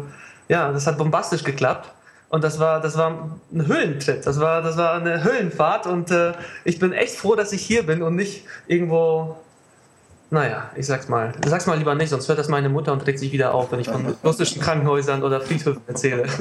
[0.48, 1.90] ja, das hat bombastisch geklappt.
[2.28, 4.26] Und das war, das war ein Höhlentritt.
[4.26, 5.86] Das war, das war eine Höhlenfahrt.
[5.86, 6.32] Und äh,
[6.64, 9.36] ich bin echt froh, dass ich hier bin und nicht irgendwo
[10.30, 11.32] naja, ich sag's mal.
[11.44, 13.80] Sag's mal lieber nicht, sonst hört das meine Mutter und regt sich wieder auf, wenn
[13.80, 16.26] ich von russischen Krankenhäusern oder Friedhöfen erzähle.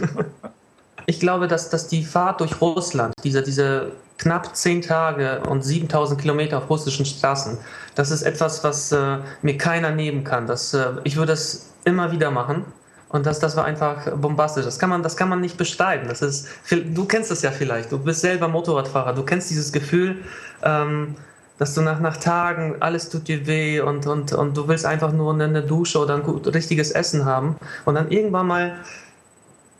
[1.06, 6.22] Ich glaube, dass, dass die Fahrt durch Russland, diese, diese knapp zehn Tage und 7000
[6.22, 7.58] Kilometer auf russischen Straßen,
[7.96, 10.46] das ist etwas, was äh, mir keiner nehmen kann.
[10.46, 12.66] Das, äh, ich würde es immer wieder machen.
[13.10, 14.66] Und das, das war einfach bombastisch.
[14.66, 16.08] Das kann man, das kann man nicht beschreiben.
[16.08, 17.92] Das ist, du kennst das ja vielleicht.
[17.92, 19.14] Du bist selber Motorradfahrer.
[19.14, 20.18] Du kennst dieses Gefühl,
[20.62, 21.16] ähm,
[21.58, 25.12] dass du nach, nach Tagen, alles tut dir weh und, und, und du willst einfach
[25.12, 27.56] nur eine Dusche oder ein gut, richtiges Essen haben.
[27.86, 28.76] Und dann irgendwann mal,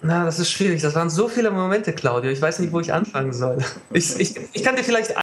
[0.02, 0.82] na, das ist schwierig.
[0.82, 2.32] Das waren so viele Momente, Claudio.
[2.32, 3.58] Ich weiß nicht, wo ich anfangen soll.
[3.92, 5.16] Ich, ich, ich kann dir vielleicht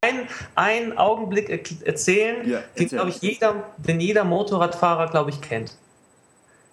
[0.55, 1.49] einen Augenblick
[1.85, 5.77] erzählen, ja, den, glaube ich, jeder, den jeder Motorradfahrer, glaube ich, kennt.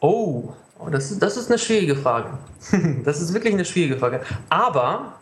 [0.00, 2.38] Oh, oh das, ist, das ist eine schwierige Frage.
[3.04, 4.20] das ist wirklich eine schwierige Frage.
[4.48, 5.14] Aber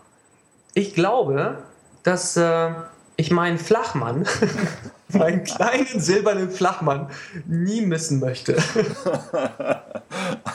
[0.74, 1.58] ich glaube,
[2.02, 2.70] dass äh,
[3.16, 4.26] ich meinen Flachmann,
[5.18, 7.08] meinen kleinen silbernen Flachmann,
[7.46, 8.56] nie missen möchte.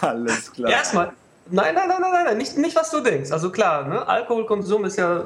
[0.02, 0.72] Alles klar.
[0.72, 1.14] Erstmal,
[1.52, 3.32] Nein, nein, nein, nein, nein, nicht, nicht was du denkst.
[3.32, 4.08] Also klar, ne?
[4.08, 5.24] Alkoholkonsum ist ja,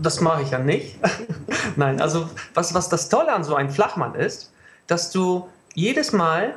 [0.00, 0.98] das mache ich ja nicht.
[1.76, 4.52] nein, also was, was das Tolle an so einem Flachmann ist,
[4.86, 6.54] dass du jedes Mal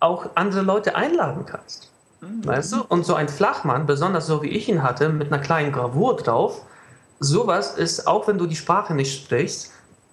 [0.00, 1.90] auch andere Leute einladen kannst.
[2.20, 2.46] Mhm.
[2.46, 2.84] Weißt du?
[2.88, 6.62] Und so ein Flachmann, besonders so wie ich ihn hatte, mit einer kleinen Gravur drauf,
[7.20, 9.72] sowas ist, auch wenn du die Sprache nicht sprichst,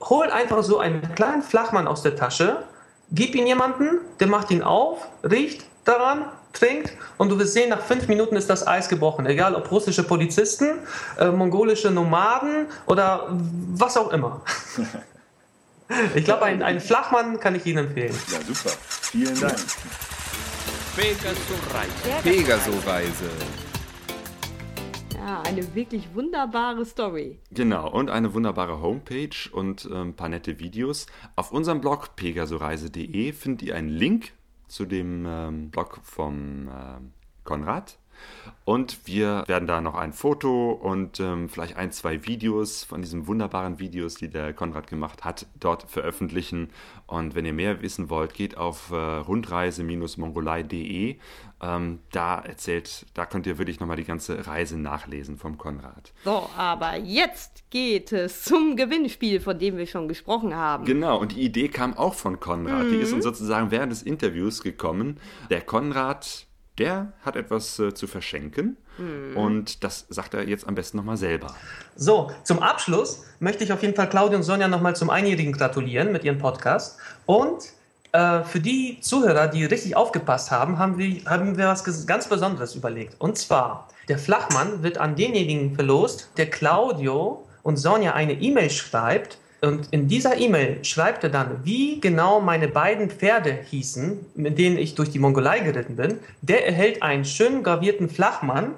[0.09, 2.63] hol einfach so einen kleinen Flachmann aus der Tasche,
[3.11, 7.81] gib ihn jemanden, der macht ihn auf, riecht daran, trinkt und du wirst sehen, nach
[7.81, 9.25] fünf Minuten ist das Eis gebrochen.
[9.25, 10.79] Egal ob russische Polizisten,
[11.17, 14.41] äh, mongolische Nomaden oder was auch immer.
[16.15, 18.17] Ich glaube, einen, einen Flachmann kann ich Ihnen empfehlen.
[18.31, 18.75] Ja, super.
[19.11, 19.57] Vielen Dank.
[20.95, 22.23] Pegaso-Reise.
[22.23, 23.29] Pegaso-Reise.
[25.25, 27.39] Ja, eine wirklich wunderbare Story.
[27.49, 31.05] Genau, und eine wunderbare Homepage und ein paar nette Videos.
[31.37, 34.33] Auf unserem Blog pegasoreise.de findet ihr einen Link
[34.67, 36.99] zu dem ähm, Blog vom äh,
[37.45, 37.99] Konrad.
[38.65, 43.27] Und wir werden da noch ein Foto und ähm, vielleicht ein, zwei Videos von diesen
[43.27, 46.69] wunderbaren Videos, die der Konrad gemacht hat, dort veröffentlichen.
[47.05, 51.17] Und wenn ihr mehr wissen wollt, geht auf äh, rundreise-mongolei.de.
[51.61, 56.13] Ähm, da erzählt, da könnt ihr wirklich nochmal die ganze Reise nachlesen vom Konrad.
[56.23, 60.85] So, aber jetzt geht es zum Gewinnspiel, von dem wir schon gesprochen haben.
[60.85, 62.85] Genau, und die Idee kam auch von Konrad.
[62.85, 62.91] Mhm.
[62.91, 65.19] Die ist uns sozusagen während des Interviews gekommen.
[65.49, 69.37] Der Konrad der hat etwas äh, zu verschenken mhm.
[69.37, 71.55] und das sagt er jetzt am besten nochmal selber.
[71.95, 76.11] So, zum Abschluss möchte ich auf jeden Fall Claudia und Sonja nochmal zum Einjährigen gratulieren
[76.11, 77.63] mit ihrem Podcast und
[78.13, 82.75] äh, für die Zuhörer, die richtig aufgepasst haben, haben wir, haben wir was ganz Besonderes
[82.75, 83.19] überlegt.
[83.19, 89.37] Und zwar, der Flachmann wird an denjenigen verlost, der Claudio und Sonja eine E-Mail schreibt.
[89.63, 94.77] Und in dieser E-Mail schreibt er dann, wie genau meine beiden Pferde hießen, mit denen
[94.77, 96.19] ich durch die Mongolei geritten bin.
[96.41, 98.75] Der erhält einen schön gravierten Flachmann.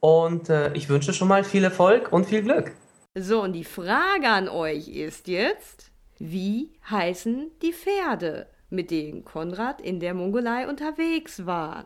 [0.00, 2.72] Und äh, ich wünsche schon mal viel Erfolg und viel Glück.
[3.14, 9.82] So, und die Frage an euch ist jetzt, wie heißen die Pferde, mit denen Konrad
[9.82, 11.84] in der Mongolei unterwegs war?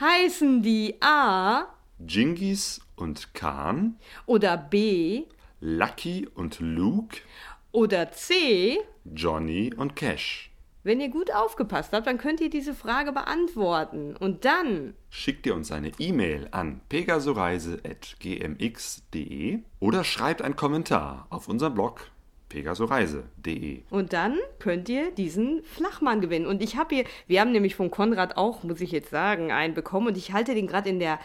[0.00, 1.66] Heißen die A.
[1.98, 3.98] Jingis und Khan?
[4.24, 5.24] Oder B.
[5.60, 7.18] Lucky und Luke?
[7.70, 8.78] Oder C.
[9.04, 10.50] Johnny und Cash?
[10.82, 14.16] Wenn ihr gut aufgepasst habt, dann könnt ihr diese Frage beantworten.
[14.16, 21.74] Und dann schickt ihr uns eine E-Mail an pegasoreise.gmx.de oder schreibt einen Kommentar auf unserem
[21.74, 22.10] Blog
[22.48, 23.82] pegasoreise.de.
[23.90, 26.46] Und dann könnt ihr diesen Flachmann gewinnen.
[26.46, 29.74] Und ich habe hier, wir haben nämlich von Konrad auch, muss ich jetzt sagen, einen
[29.74, 31.18] bekommen und ich halte den gerade in der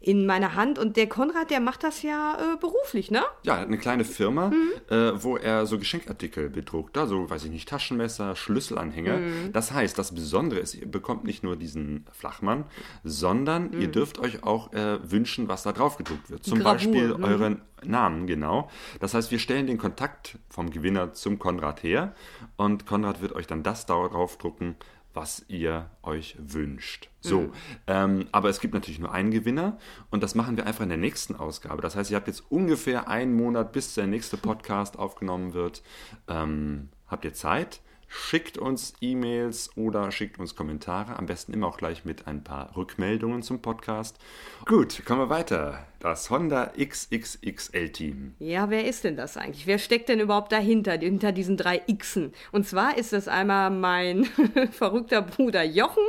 [0.00, 3.22] in meiner Hand und der Konrad, der macht das ja äh, beruflich, ne?
[3.42, 4.70] Ja, eine kleine Firma, mhm.
[4.94, 9.16] äh, wo er so Geschenkartikel bedruckt, also weiß ich nicht, Taschenmesser, Schlüsselanhänger.
[9.16, 9.52] Mhm.
[9.52, 12.64] Das heißt, das Besondere ist, ihr bekommt nicht nur diesen Flachmann,
[13.02, 13.80] sondern mhm.
[13.80, 16.44] ihr dürft euch auch äh, wünschen, was da drauf gedruckt wird.
[16.44, 17.24] Zum Gravur, Beispiel mhm.
[17.24, 18.70] euren Namen, genau.
[19.00, 22.14] Das heißt, wir stellen den Kontakt vom Gewinner zum Konrad her
[22.56, 24.76] und Konrad wird euch dann das darauf drucken,
[25.14, 27.08] was ihr euch wünscht.
[27.20, 27.52] So, mhm.
[27.86, 29.78] ähm, aber es gibt natürlich nur einen Gewinner
[30.10, 31.82] und das machen wir einfach in der nächsten Ausgabe.
[31.82, 35.82] Das heißt, ihr habt jetzt ungefähr einen Monat, bis der nächste Podcast aufgenommen wird.
[36.28, 37.80] Ähm, habt ihr Zeit?
[38.08, 41.18] Schickt uns E-Mails oder schickt uns Kommentare.
[41.18, 44.18] Am besten immer auch gleich mit ein paar Rückmeldungen zum Podcast.
[44.64, 45.86] Gut, kommen wir weiter.
[46.00, 48.34] Das Honda XXXL-Team.
[48.38, 49.66] Ja, wer ist denn das eigentlich?
[49.66, 52.32] Wer steckt denn überhaupt dahinter, hinter diesen drei Xen?
[52.50, 54.24] Und zwar ist das einmal mein
[54.70, 56.04] verrückter Bruder Jochen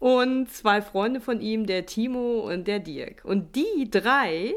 [0.00, 3.22] und zwei Freunde von ihm, der Timo und der Dirk.
[3.24, 4.54] Und die drei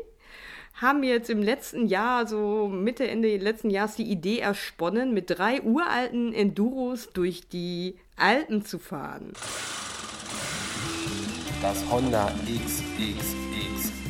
[0.75, 5.61] haben jetzt im letzten Jahr, so Mitte, Ende letzten Jahres, die Idee ersponnen, mit drei
[5.61, 9.33] uralten Enduros durch die Alpen zu fahren.
[11.61, 13.53] Das Honda XXXL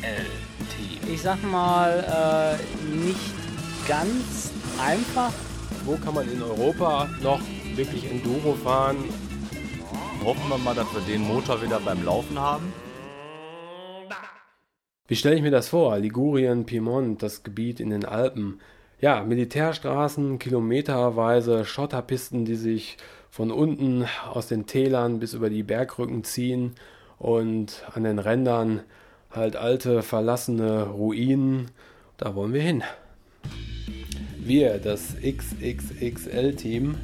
[0.02, 1.12] Team.
[1.12, 3.34] Ich sag mal, äh, nicht
[3.86, 4.50] ganz
[4.82, 5.32] einfach.
[5.84, 7.40] Wo kann man in Europa noch
[7.74, 8.96] wirklich Enduro fahren?
[10.24, 12.72] Hoffen wir mal, dass wir den Motor wieder beim Laufen haben.
[15.06, 15.98] Wie stelle ich mir das vor?
[15.98, 18.60] Ligurien, Piemont, das Gebiet in den Alpen.
[19.02, 22.96] Ja, Militärstraßen, kilometerweise Schotterpisten, die sich
[23.28, 26.72] von unten aus den Tälern bis über die Bergrücken ziehen
[27.18, 28.80] und an den Rändern
[29.30, 31.70] halt alte, verlassene Ruinen.
[32.16, 32.82] Da wollen wir hin.
[34.38, 36.94] Wir, das XXXL-Team.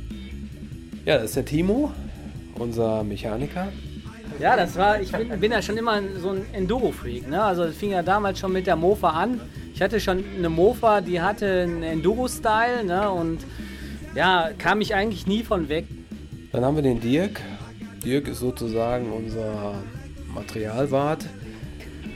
[1.04, 1.92] Ja, das ist der Timo,
[2.54, 3.68] unser Mechaniker.
[4.40, 7.28] Ja, das war, ich bin, bin ja schon immer so ein Enduro-Freak.
[7.28, 7.42] Ne?
[7.42, 9.38] Also es fing ja damals schon mit der Mofa an.
[9.74, 13.10] Ich hatte schon eine Mofa, die hatte einen Enduro-Style ne?
[13.10, 13.40] und
[14.14, 15.84] ja, kam ich eigentlich nie von weg.
[16.52, 17.42] Dann haben wir den Dirk.
[18.02, 19.74] Dirk ist sozusagen unser
[20.34, 21.26] Materialwart.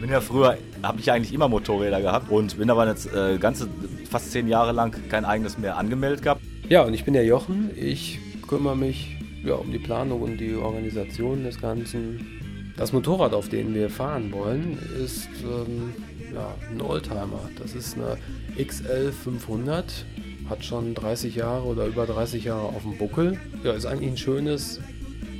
[0.00, 3.68] Bin ja früher, habe ich eigentlich immer Motorräder gehabt und bin aber jetzt äh, ganze
[4.10, 6.40] fast zehn Jahre lang kein eigenes mehr angemeldet gehabt.
[6.70, 7.70] Ja, und ich bin der Jochen.
[7.76, 12.74] Ich kümmere mich ja, um die Planung und die Organisation des Ganzen.
[12.76, 15.92] Das Motorrad, auf dem wir fahren wollen, ist ähm,
[16.34, 17.48] ja, ein Oldtimer.
[17.58, 18.16] Das ist eine
[18.62, 20.04] XL 500,
[20.48, 23.38] hat schon 30 Jahre oder über 30 Jahre auf dem Buckel.
[23.62, 24.80] Ja, ist eigentlich ein schönes,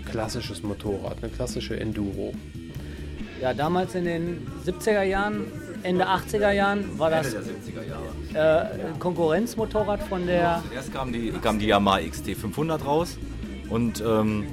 [0.09, 2.35] klassisches Motorrad, eine klassische Enduro.
[3.41, 5.47] Ja, damals in den 70er Jahren,
[5.83, 10.63] Ende 80er Jahren war das äh, ein Konkurrenzmotorrad von der.
[10.71, 13.19] Zuerst kam die, kam die Yamaha XT 500 raus.
[13.75, 14.45] Und ähm,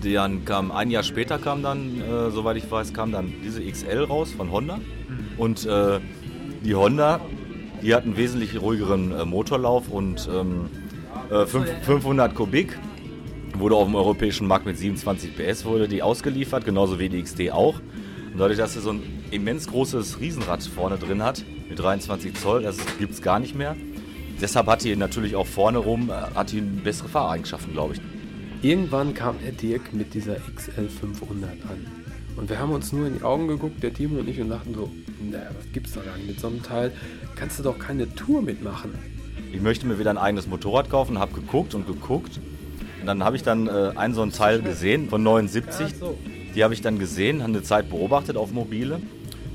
[0.00, 4.04] dann kam ein Jahr später kam dann, äh, soweit ich weiß, kam dann diese XL
[4.04, 4.78] raus von Honda.
[5.38, 5.98] Und äh,
[6.64, 7.20] die Honda,
[7.82, 10.68] die hat einen wesentlich ruhigeren äh, Motorlauf und ähm,
[11.46, 12.78] 500 äh, Kubik.
[13.54, 17.50] Wurde auf dem europäischen Markt mit 27 PS wurde die ausgeliefert, genauso wie die XT
[17.50, 17.80] auch.
[18.32, 22.62] Und dadurch, dass sie so ein immens großes Riesenrad vorne drin hat, mit 23 Zoll,
[22.62, 23.74] das gibt es gar nicht mehr.
[24.40, 28.19] Deshalb hat die natürlich auch vorne rum, äh, hat die bessere Fahreigenschaften, glaube ich.
[28.62, 31.86] Irgendwann kam der Dirk mit dieser XL500 an.
[32.36, 34.74] Und wir haben uns nur in die Augen geguckt, der Timo und ich, und dachten
[34.74, 34.90] so,
[35.22, 36.26] naja, was gibt's da gar nicht.
[36.26, 36.92] Mit so einem Teil
[37.36, 38.94] kannst du doch keine Tour mitmachen.
[39.50, 42.38] Ich möchte mir wieder ein eigenes Motorrad kaufen, habe geguckt und geguckt.
[43.00, 45.94] Und dann habe ich dann äh, einen so ein Teil gesehen von 79.
[46.54, 49.00] Die habe ich dann gesehen, habe eine Zeit beobachtet auf Mobile.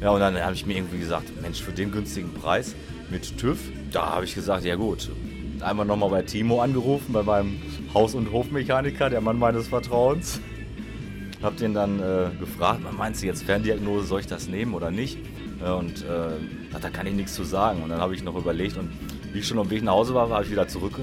[0.02, 2.74] Ja, und dann habe ich mir irgendwie gesagt, Mensch, für den günstigen Preis
[3.12, 3.60] mit TÜV,
[3.92, 5.12] da habe ich gesagt, ja gut.
[5.66, 7.60] Einmal nochmal bei Timo angerufen, bei meinem
[7.92, 10.40] Haus- und Hofmechaniker, der Mann meines Vertrauens.
[11.42, 15.18] Hab den dann äh, gefragt, meinst du jetzt Ferndiagnose, soll ich das nehmen oder nicht?
[15.66, 17.82] Äh, und äh, da kann ich nichts zu sagen.
[17.82, 18.92] Und dann habe ich noch überlegt und
[19.34, 21.00] wie ich schon dem Weg nach Hause war, war ich wieder zurück,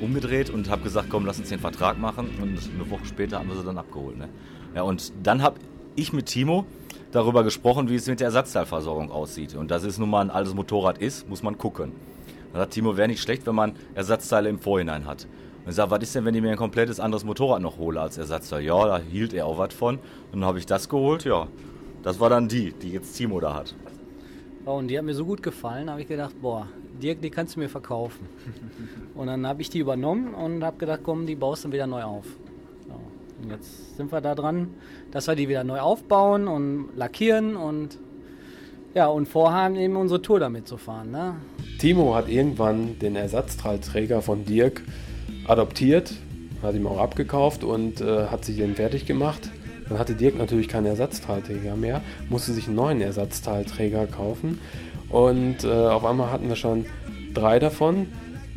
[0.00, 2.28] umgedreht und habe gesagt, komm, lass uns den Vertrag machen.
[2.42, 4.18] Und eine Woche später haben wir sie dann abgeholt.
[4.18, 4.28] Ne?
[4.74, 5.60] Ja, und dann habe
[5.94, 6.66] ich mit Timo
[7.12, 9.54] darüber gesprochen, wie es mit der Ersatzteilversorgung aussieht.
[9.54, 11.92] Und das ist nun mal ein altes Motorrad ist, muss man gucken.
[12.52, 15.26] Dann sagt Timo, wäre nicht schlecht, wenn man Ersatzteile im Vorhinein hat.
[15.64, 18.00] Und ich sage, was ist denn, wenn ich mir ein komplettes anderes Motorrad noch hole
[18.00, 18.62] als Ersatzteil?
[18.62, 19.96] Ja, da hielt er auch was von.
[19.96, 21.46] Und dann habe ich das geholt, ja.
[22.02, 23.74] Das war dann die, die jetzt Timo da hat.
[24.66, 26.68] Oh, und die hat mir so gut gefallen, habe ich gedacht, boah,
[27.00, 28.28] Dirk, die kannst du mir verkaufen.
[29.14, 32.02] und dann habe ich die übernommen und habe gedacht, komm, die baust du wieder neu
[32.02, 32.26] auf.
[32.86, 32.94] So.
[33.42, 34.74] Und jetzt sind wir da dran,
[35.10, 37.98] dass wir die wieder neu aufbauen und lackieren und
[38.94, 41.10] ja, und vorhaben eben unsere Tour damit zu fahren.
[41.10, 41.36] Ne?
[41.78, 44.82] Timo hat irgendwann den Ersatzteilträger von Dirk
[45.46, 46.12] adoptiert,
[46.62, 49.50] hat ihm auch abgekauft und äh, hat sich den fertig gemacht.
[49.88, 54.60] Dann hatte Dirk natürlich keinen Ersatzteilträger mehr, musste sich einen neuen Ersatzteilträger kaufen.
[55.08, 56.86] Und äh, auf einmal hatten wir schon
[57.34, 58.06] drei davon.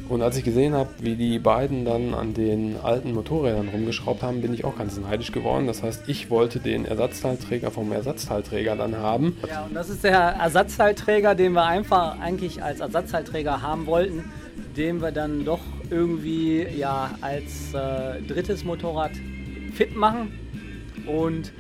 [0.08, 4.42] Und als ich gesehen habe, wie die beiden dann an den alten Motorrädern rumgeschraubt haben,
[4.42, 5.66] bin ich auch ganz neidisch geworden.
[5.66, 9.36] Das heißt, ich wollte den Ersatzteilträger vom Ersatzteilträger dann haben.
[9.50, 14.32] Ja, und das ist der Ersatzteilträger, den wir einfach eigentlich als Ersatzteilträger haben wollten,
[14.78, 19.12] den wir dann doch irgendwie ja als äh, drittes Motorrad
[19.74, 20.32] fit machen
[21.08, 21.52] und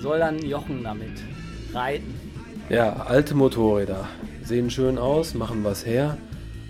[0.00, 1.22] soll dann Jochen damit
[1.72, 2.14] reiten.
[2.68, 4.08] Ja, alte Motorräder
[4.42, 6.18] sehen schön aus, machen was her,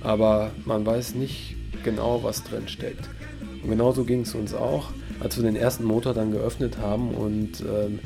[0.07, 3.09] aber man weiß nicht genau, was drin steckt.
[3.63, 7.61] Und genauso ging es uns auch, als wir den ersten Motor dann geöffnet haben und
[7.61, 7.99] ähm,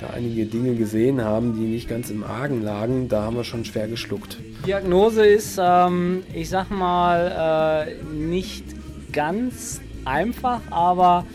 [0.00, 3.64] da einige Dinge gesehen haben, die nicht ganz im Argen lagen, da haben wir schon
[3.64, 4.38] schwer geschluckt.
[4.64, 8.64] Diagnose ist, ähm, ich sag mal, äh, nicht
[9.12, 11.26] ganz einfach, aber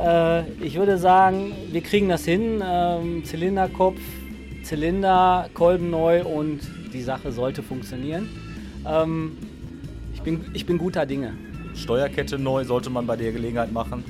[0.00, 2.60] äh, ich würde sagen, wir kriegen das hin.
[2.62, 4.00] Ähm, Zylinderkopf,
[4.64, 6.60] Zylinder, Kolben neu und
[6.92, 8.28] die Sache sollte funktionieren.
[8.84, 9.36] Ähm,
[10.20, 11.34] ich, bin, ich bin guter Dinge.
[11.74, 14.04] Steuerkette neu sollte man bei der Gelegenheit machen.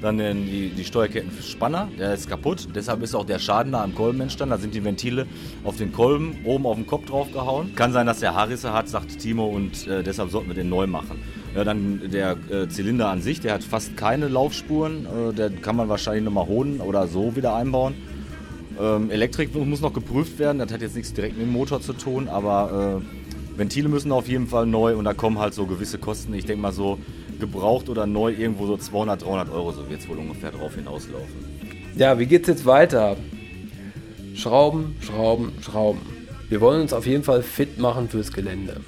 [0.00, 2.68] Dann die, die Steuerkettenspanner, der ist kaputt.
[2.74, 4.52] Deshalb ist auch der Schaden da am Kolben entstanden.
[4.52, 5.26] Da sind die Ventile
[5.62, 7.74] auf den Kolben oben auf den Kopf drauf gehauen.
[7.74, 10.86] Kann sein, dass der Haarrisse hat, sagt Timo, und äh, deshalb sollten wir den neu
[10.86, 11.18] machen.
[11.54, 15.04] Ja, dann der äh, Zylinder an sich, der hat fast keine Laufspuren.
[15.04, 17.94] Äh, der kann man wahrscheinlich nochmal holen oder so wieder einbauen.
[18.80, 20.60] Ähm, Elektrik muss noch geprüft werden.
[20.60, 23.19] Das hat jetzt nichts direkt mit dem Motor zu tun, aber äh,
[23.56, 26.32] Ventile müssen auf jeden Fall neu und da kommen halt so gewisse Kosten.
[26.34, 26.98] Ich denke mal so
[27.38, 31.44] gebraucht oder neu irgendwo so 200, 300 Euro, so wird es wohl ungefähr drauf hinauslaufen.
[31.96, 33.16] Ja, wie geht's jetzt weiter?
[34.34, 36.00] Schrauben, Schrauben, Schrauben.
[36.48, 38.80] Wir wollen uns auf jeden Fall fit machen fürs Gelände.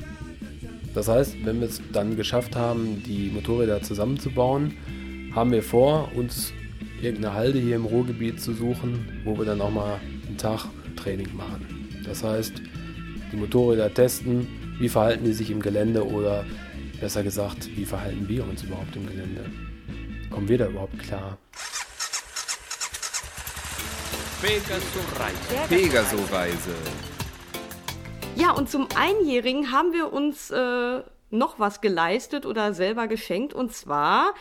[0.94, 4.74] Das heißt, wenn wir es dann geschafft haben, die Motorräder zusammenzubauen,
[5.34, 6.52] haben wir vor, uns
[7.00, 9.98] irgendeine Halde hier im Ruhrgebiet zu suchen, wo wir dann auch mal
[10.28, 11.66] einen Tag Training machen.
[12.04, 12.52] Das heißt,
[13.32, 14.46] die Motorräder testen,
[14.78, 16.44] wie verhalten die sich im Gelände oder
[17.00, 19.44] besser gesagt, wie verhalten wir uns überhaupt im Gelände?
[20.30, 21.38] Kommen wir da überhaupt klar?
[24.42, 25.68] Pegaso-Reise.
[25.68, 26.74] Pegaso-Reise.
[28.36, 33.54] Ja, und zum Einjährigen haben wir uns äh, noch was geleistet oder selber geschenkt.
[33.54, 34.34] Und zwar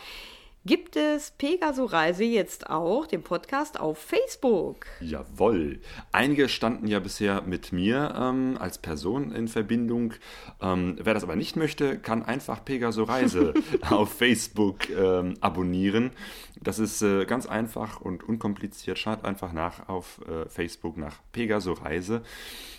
[0.64, 4.86] gibt es Pegaso Reise jetzt auch, den Podcast auf Facebook.
[5.00, 5.80] Jawoll.
[6.12, 10.14] Einige standen ja bisher mit mir ähm, als Person in Verbindung.
[10.60, 13.54] Ähm, wer das aber nicht möchte, kann einfach Pegaso Reise
[13.90, 16.12] auf Facebook ähm, abonnieren.
[16.60, 18.98] Das ist äh, ganz einfach und unkompliziert.
[18.98, 22.22] Schaut einfach nach auf äh, Facebook nach Pegaso Reise.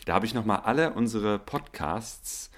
[0.05, 2.49] Da habe ich nochmal alle unsere Podcasts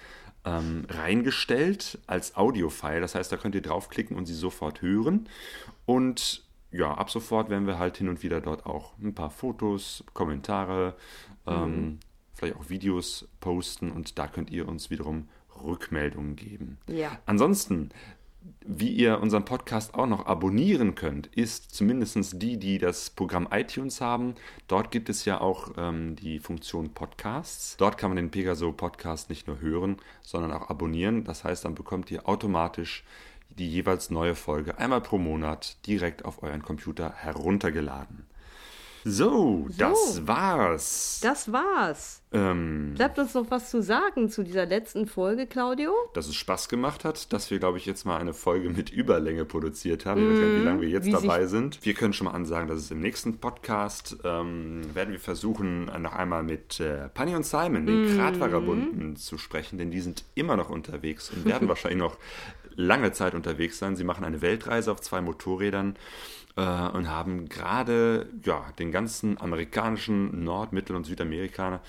[0.45, 3.01] ähm, reingestellt als Audiofile.
[3.01, 5.27] Das heißt, da könnt ihr draufklicken und sie sofort hören.
[5.85, 10.03] Und ja, ab sofort werden wir halt hin und wieder dort auch ein paar Fotos,
[10.13, 10.95] Kommentare,
[11.47, 11.99] ähm, mhm.
[12.33, 15.29] vielleicht auch Videos posten und da könnt ihr uns wiederum
[15.63, 16.77] Rückmeldungen geben.
[16.87, 17.17] Ja.
[17.25, 17.89] Ansonsten
[18.65, 24.01] wie ihr unseren Podcast auch noch abonnieren könnt, ist zumindest die, die das Programm iTunes
[24.01, 24.35] haben.
[24.67, 27.77] Dort gibt es ja auch ähm, die Funktion Podcasts.
[27.77, 31.23] Dort kann man den Pegaso Podcast nicht nur hören, sondern auch abonnieren.
[31.23, 33.03] Das heißt, dann bekommt ihr automatisch
[33.49, 38.25] die jeweils neue Folge einmal pro Monat direkt auf euren Computer heruntergeladen.
[39.07, 41.19] So, das war's.
[41.21, 42.23] Das war's.
[42.31, 45.91] Ähm, Bleibt uns noch was zu sagen zu dieser letzten Folge, Claudio?
[46.15, 49.45] dass es Spaß gemacht hat, dass wir, glaube ich, jetzt mal eine Folge mit Überlänge
[49.45, 50.23] produziert haben.
[50.23, 51.85] Ich weiß nicht, wie lange wir jetzt dabei sind.
[51.85, 56.13] Wir können schon mal ansagen, dass es im nächsten Podcast ähm, werden wir versuchen, noch
[56.13, 60.71] einmal mit äh, Panny und Simon, den Kratvagabunden, zu sprechen, denn die sind immer noch
[60.71, 62.17] unterwegs und werden wahrscheinlich noch
[62.75, 63.95] lange Zeit unterwegs sein.
[63.95, 65.95] Sie machen eine Weltreise auf zwei Motorrädern
[66.55, 71.81] äh, und haben gerade ja, den ganzen amerikanischen Nord-, Mittel- und Südamerikaner,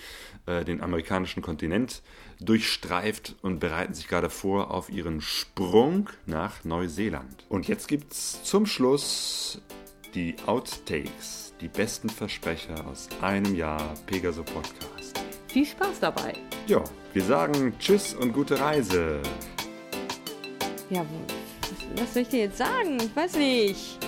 [0.46, 2.02] äh, den amerikanischen Kontinent
[2.40, 7.44] durchstreift und bereiten sich gerade vor auf ihren Sprung nach Neuseeland.
[7.48, 9.60] Und jetzt gibt's zum Schluss
[10.14, 15.20] die Outtakes, die besten Versprecher aus einem Jahr Pegaso Podcast.
[15.48, 16.34] Viel Spaß dabei.
[16.66, 19.20] Ja, wir sagen Tschüss und gute Reise.
[20.90, 21.04] Ja,
[21.62, 22.98] was, was soll ich dir jetzt sagen?
[23.00, 23.98] Ich weiß nicht.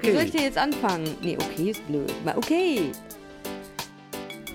[0.00, 1.08] Wie soll ich dir jetzt anfangen?
[1.22, 2.12] Nee, okay, ist blöd.
[2.24, 2.92] Mal okay.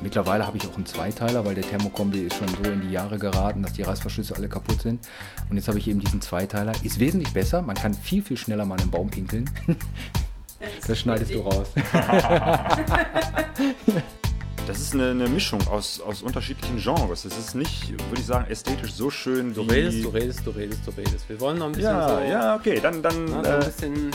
[0.01, 3.17] Mittlerweile habe ich auch einen Zweiteiler, weil der Thermokombi ist schon so in die Jahre
[3.17, 5.07] geraten, dass die Reißverschlüsse alle kaputt sind.
[5.49, 6.73] Und jetzt habe ich eben diesen Zweiteiler.
[6.83, 7.61] Ist wesentlich besser.
[7.61, 9.49] Man kann viel, viel schneller mal einen Baum pinkeln.
[10.87, 11.67] Das schneidest du raus.
[14.67, 17.23] Das ist eine, eine Mischung aus, aus unterschiedlichen Genres.
[17.25, 19.73] Es ist nicht, würde ich sagen, ästhetisch so schön Du wie...
[19.73, 21.29] redest, du redest, du redest, du redest.
[21.29, 22.23] Wir wollen noch ein bisschen Ja, so.
[22.23, 23.03] ja, okay, dann...
[23.03, 24.11] dann Na, so ein äh, bisschen.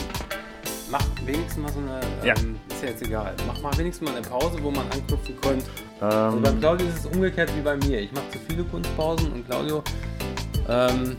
[0.91, 2.01] Mach wenigstens mal so eine.
[2.27, 2.35] Ja.
[2.39, 3.35] Ähm, ist ja jetzt egal.
[3.47, 5.67] Mach mal wenigstens mal eine Pause, wo man anknüpfen könnte.
[6.01, 8.01] Also ähm, beim Claudio ist es umgekehrt wie bei mir.
[8.01, 9.83] Ich mache zu viele Kunstpausen und Claudio.
[10.69, 11.17] Ähm,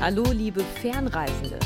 [0.00, 1.58] Hallo, liebe Fernreisende.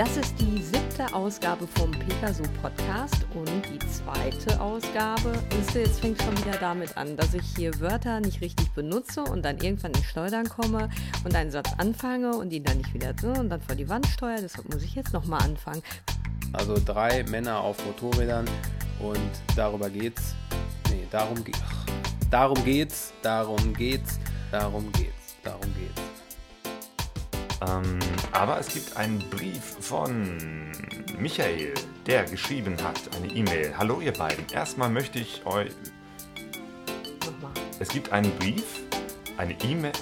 [0.00, 5.34] Das ist die siebte Ausgabe vom Pegaso Podcast und die zweite Ausgabe.
[5.50, 9.22] Wisst ihr, jetzt fängt schon wieder damit an, dass ich hier Wörter nicht richtig benutze
[9.22, 10.88] und dann irgendwann ins Schleudern komme
[11.22, 14.06] und einen Satz anfange und ihn dann nicht wieder so und dann vor die Wand
[14.06, 14.40] steuere.
[14.40, 15.82] Deshalb muss ich jetzt nochmal anfangen.
[16.54, 18.48] also drei Männer auf Motorrädern
[19.00, 20.34] und darüber geht's.
[20.88, 21.60] Nee, darum geht's.
[22.30, 24.18] Darum geht's, darum geht's,
[24.50, 26.19] darum geht's, darum geht's.
[27.68, 27.98] Ähm,
[28.32, 30.38] aber es gibt einen Brief von
[31.18, 31.74] Michael,
[32.06, 33.74] der geschrieben hat, eine E-Mail.
[33.76, 34.46] Hallo ihr beiden.
[34.52, 35.70] Erstmal möchte ich euch...
[37.26, 37.52] Nochmal.
[37.78, 38.64] Es gibt einen Brief,
[39.36, 39.92] eine E-Mail...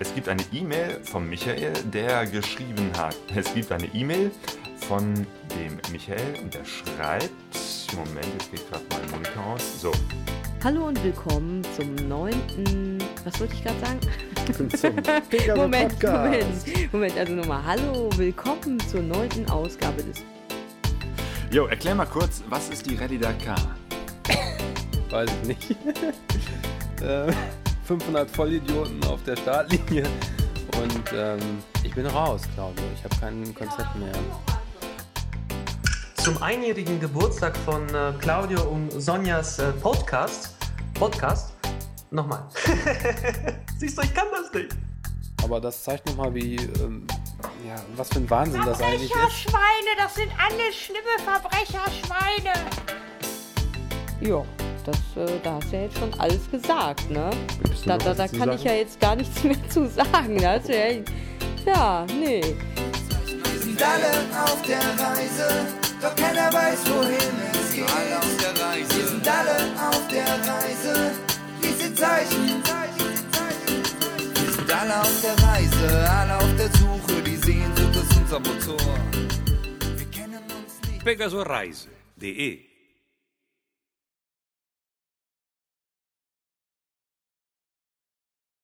[0.00, 3.16] Es gibt eine E-Mail von Michael, der geschrieben hat.
[3.34, 4.30] Es gibt eine E-Mail
[4.86, 7.32] von dem Michael und der schreibt...
[7.96, 9.80] Moment, jetzt geht gerade mein Monitor aus.
[9.80, 9.90] So,
[10.64, 12.98] Hallo und willkommen zum neunten.
[13.24, 14.00] Was wollte ich gerade sagen?
[14.52, 14.68] Zum
[15.56, 16.66] Moment, Podcast.
[16.66, 17.62] Moment, Moment, also nochmal.
[17.64, 20.24] Hallo, willkommen zur neunten Ausgabe des
[21.50, 23.56] Jo, erklär mal kurz, was ist die Rallye Dakar?
[25.10, 25.76] Weiß ich nicht.
[27.00, 27.32] Äh,
[27.84, 30.02] 500 Vollidioten auf der Startlinie.
[30.82, 31.38] Und ähm,
[31.84, 32.82] ich bin raus, Claudio.
[32.96, 34.10] Ich habe kein Konzept mehr.
[36.16, 40.56] Zum einjährigen Geburtstag von äh, Claudio und Sonjas äh, Podcast.
[40.94, 41.47] Podcast.
[42.10, 42.48] Nochmal.
[43.78, 44.74] Siehst du, ich kann das nicht.
[45.42, 47.06] Aber das zeigt nochmal, wie, ähm,
[47.66, 49.12] ja, was für ein Wahnsinn das eigentlich ist.
[49.12, 52.52] Verbrecherschweine, das sind alle schlimme Verbrecherschweine.
[54.20, 54.44] Ja,
[54.84, 57.30] das, äh, da hast du ja jetzt schon alles gesagt, ne?
[57.84, 60.36] Da, da, da kann ich ja jetzt gar nichts mehr zu sagen.
[60.36, 60.58] Du ja,
[61.66, 62.42] ja, nee.
[62.42, 65.66] Wir sind alle auf der Reise,
[66.00, 67.84] doch keiner weiß, wohin es geht.
[67.84, 68.96] Alle auf der Reise.
[68.96, 71.27] Wir sind alle auf der Reise,
[71.98, 72.62] Zeichen.
[74.34, 78.98] Wir sind alle auf der Reise, alle auf der Suche, die Sehnsucht ist unser Motor.
[79.96, 81.04] Wir kennen uns nicht.
[81.04, 82.67] pegasoreise.de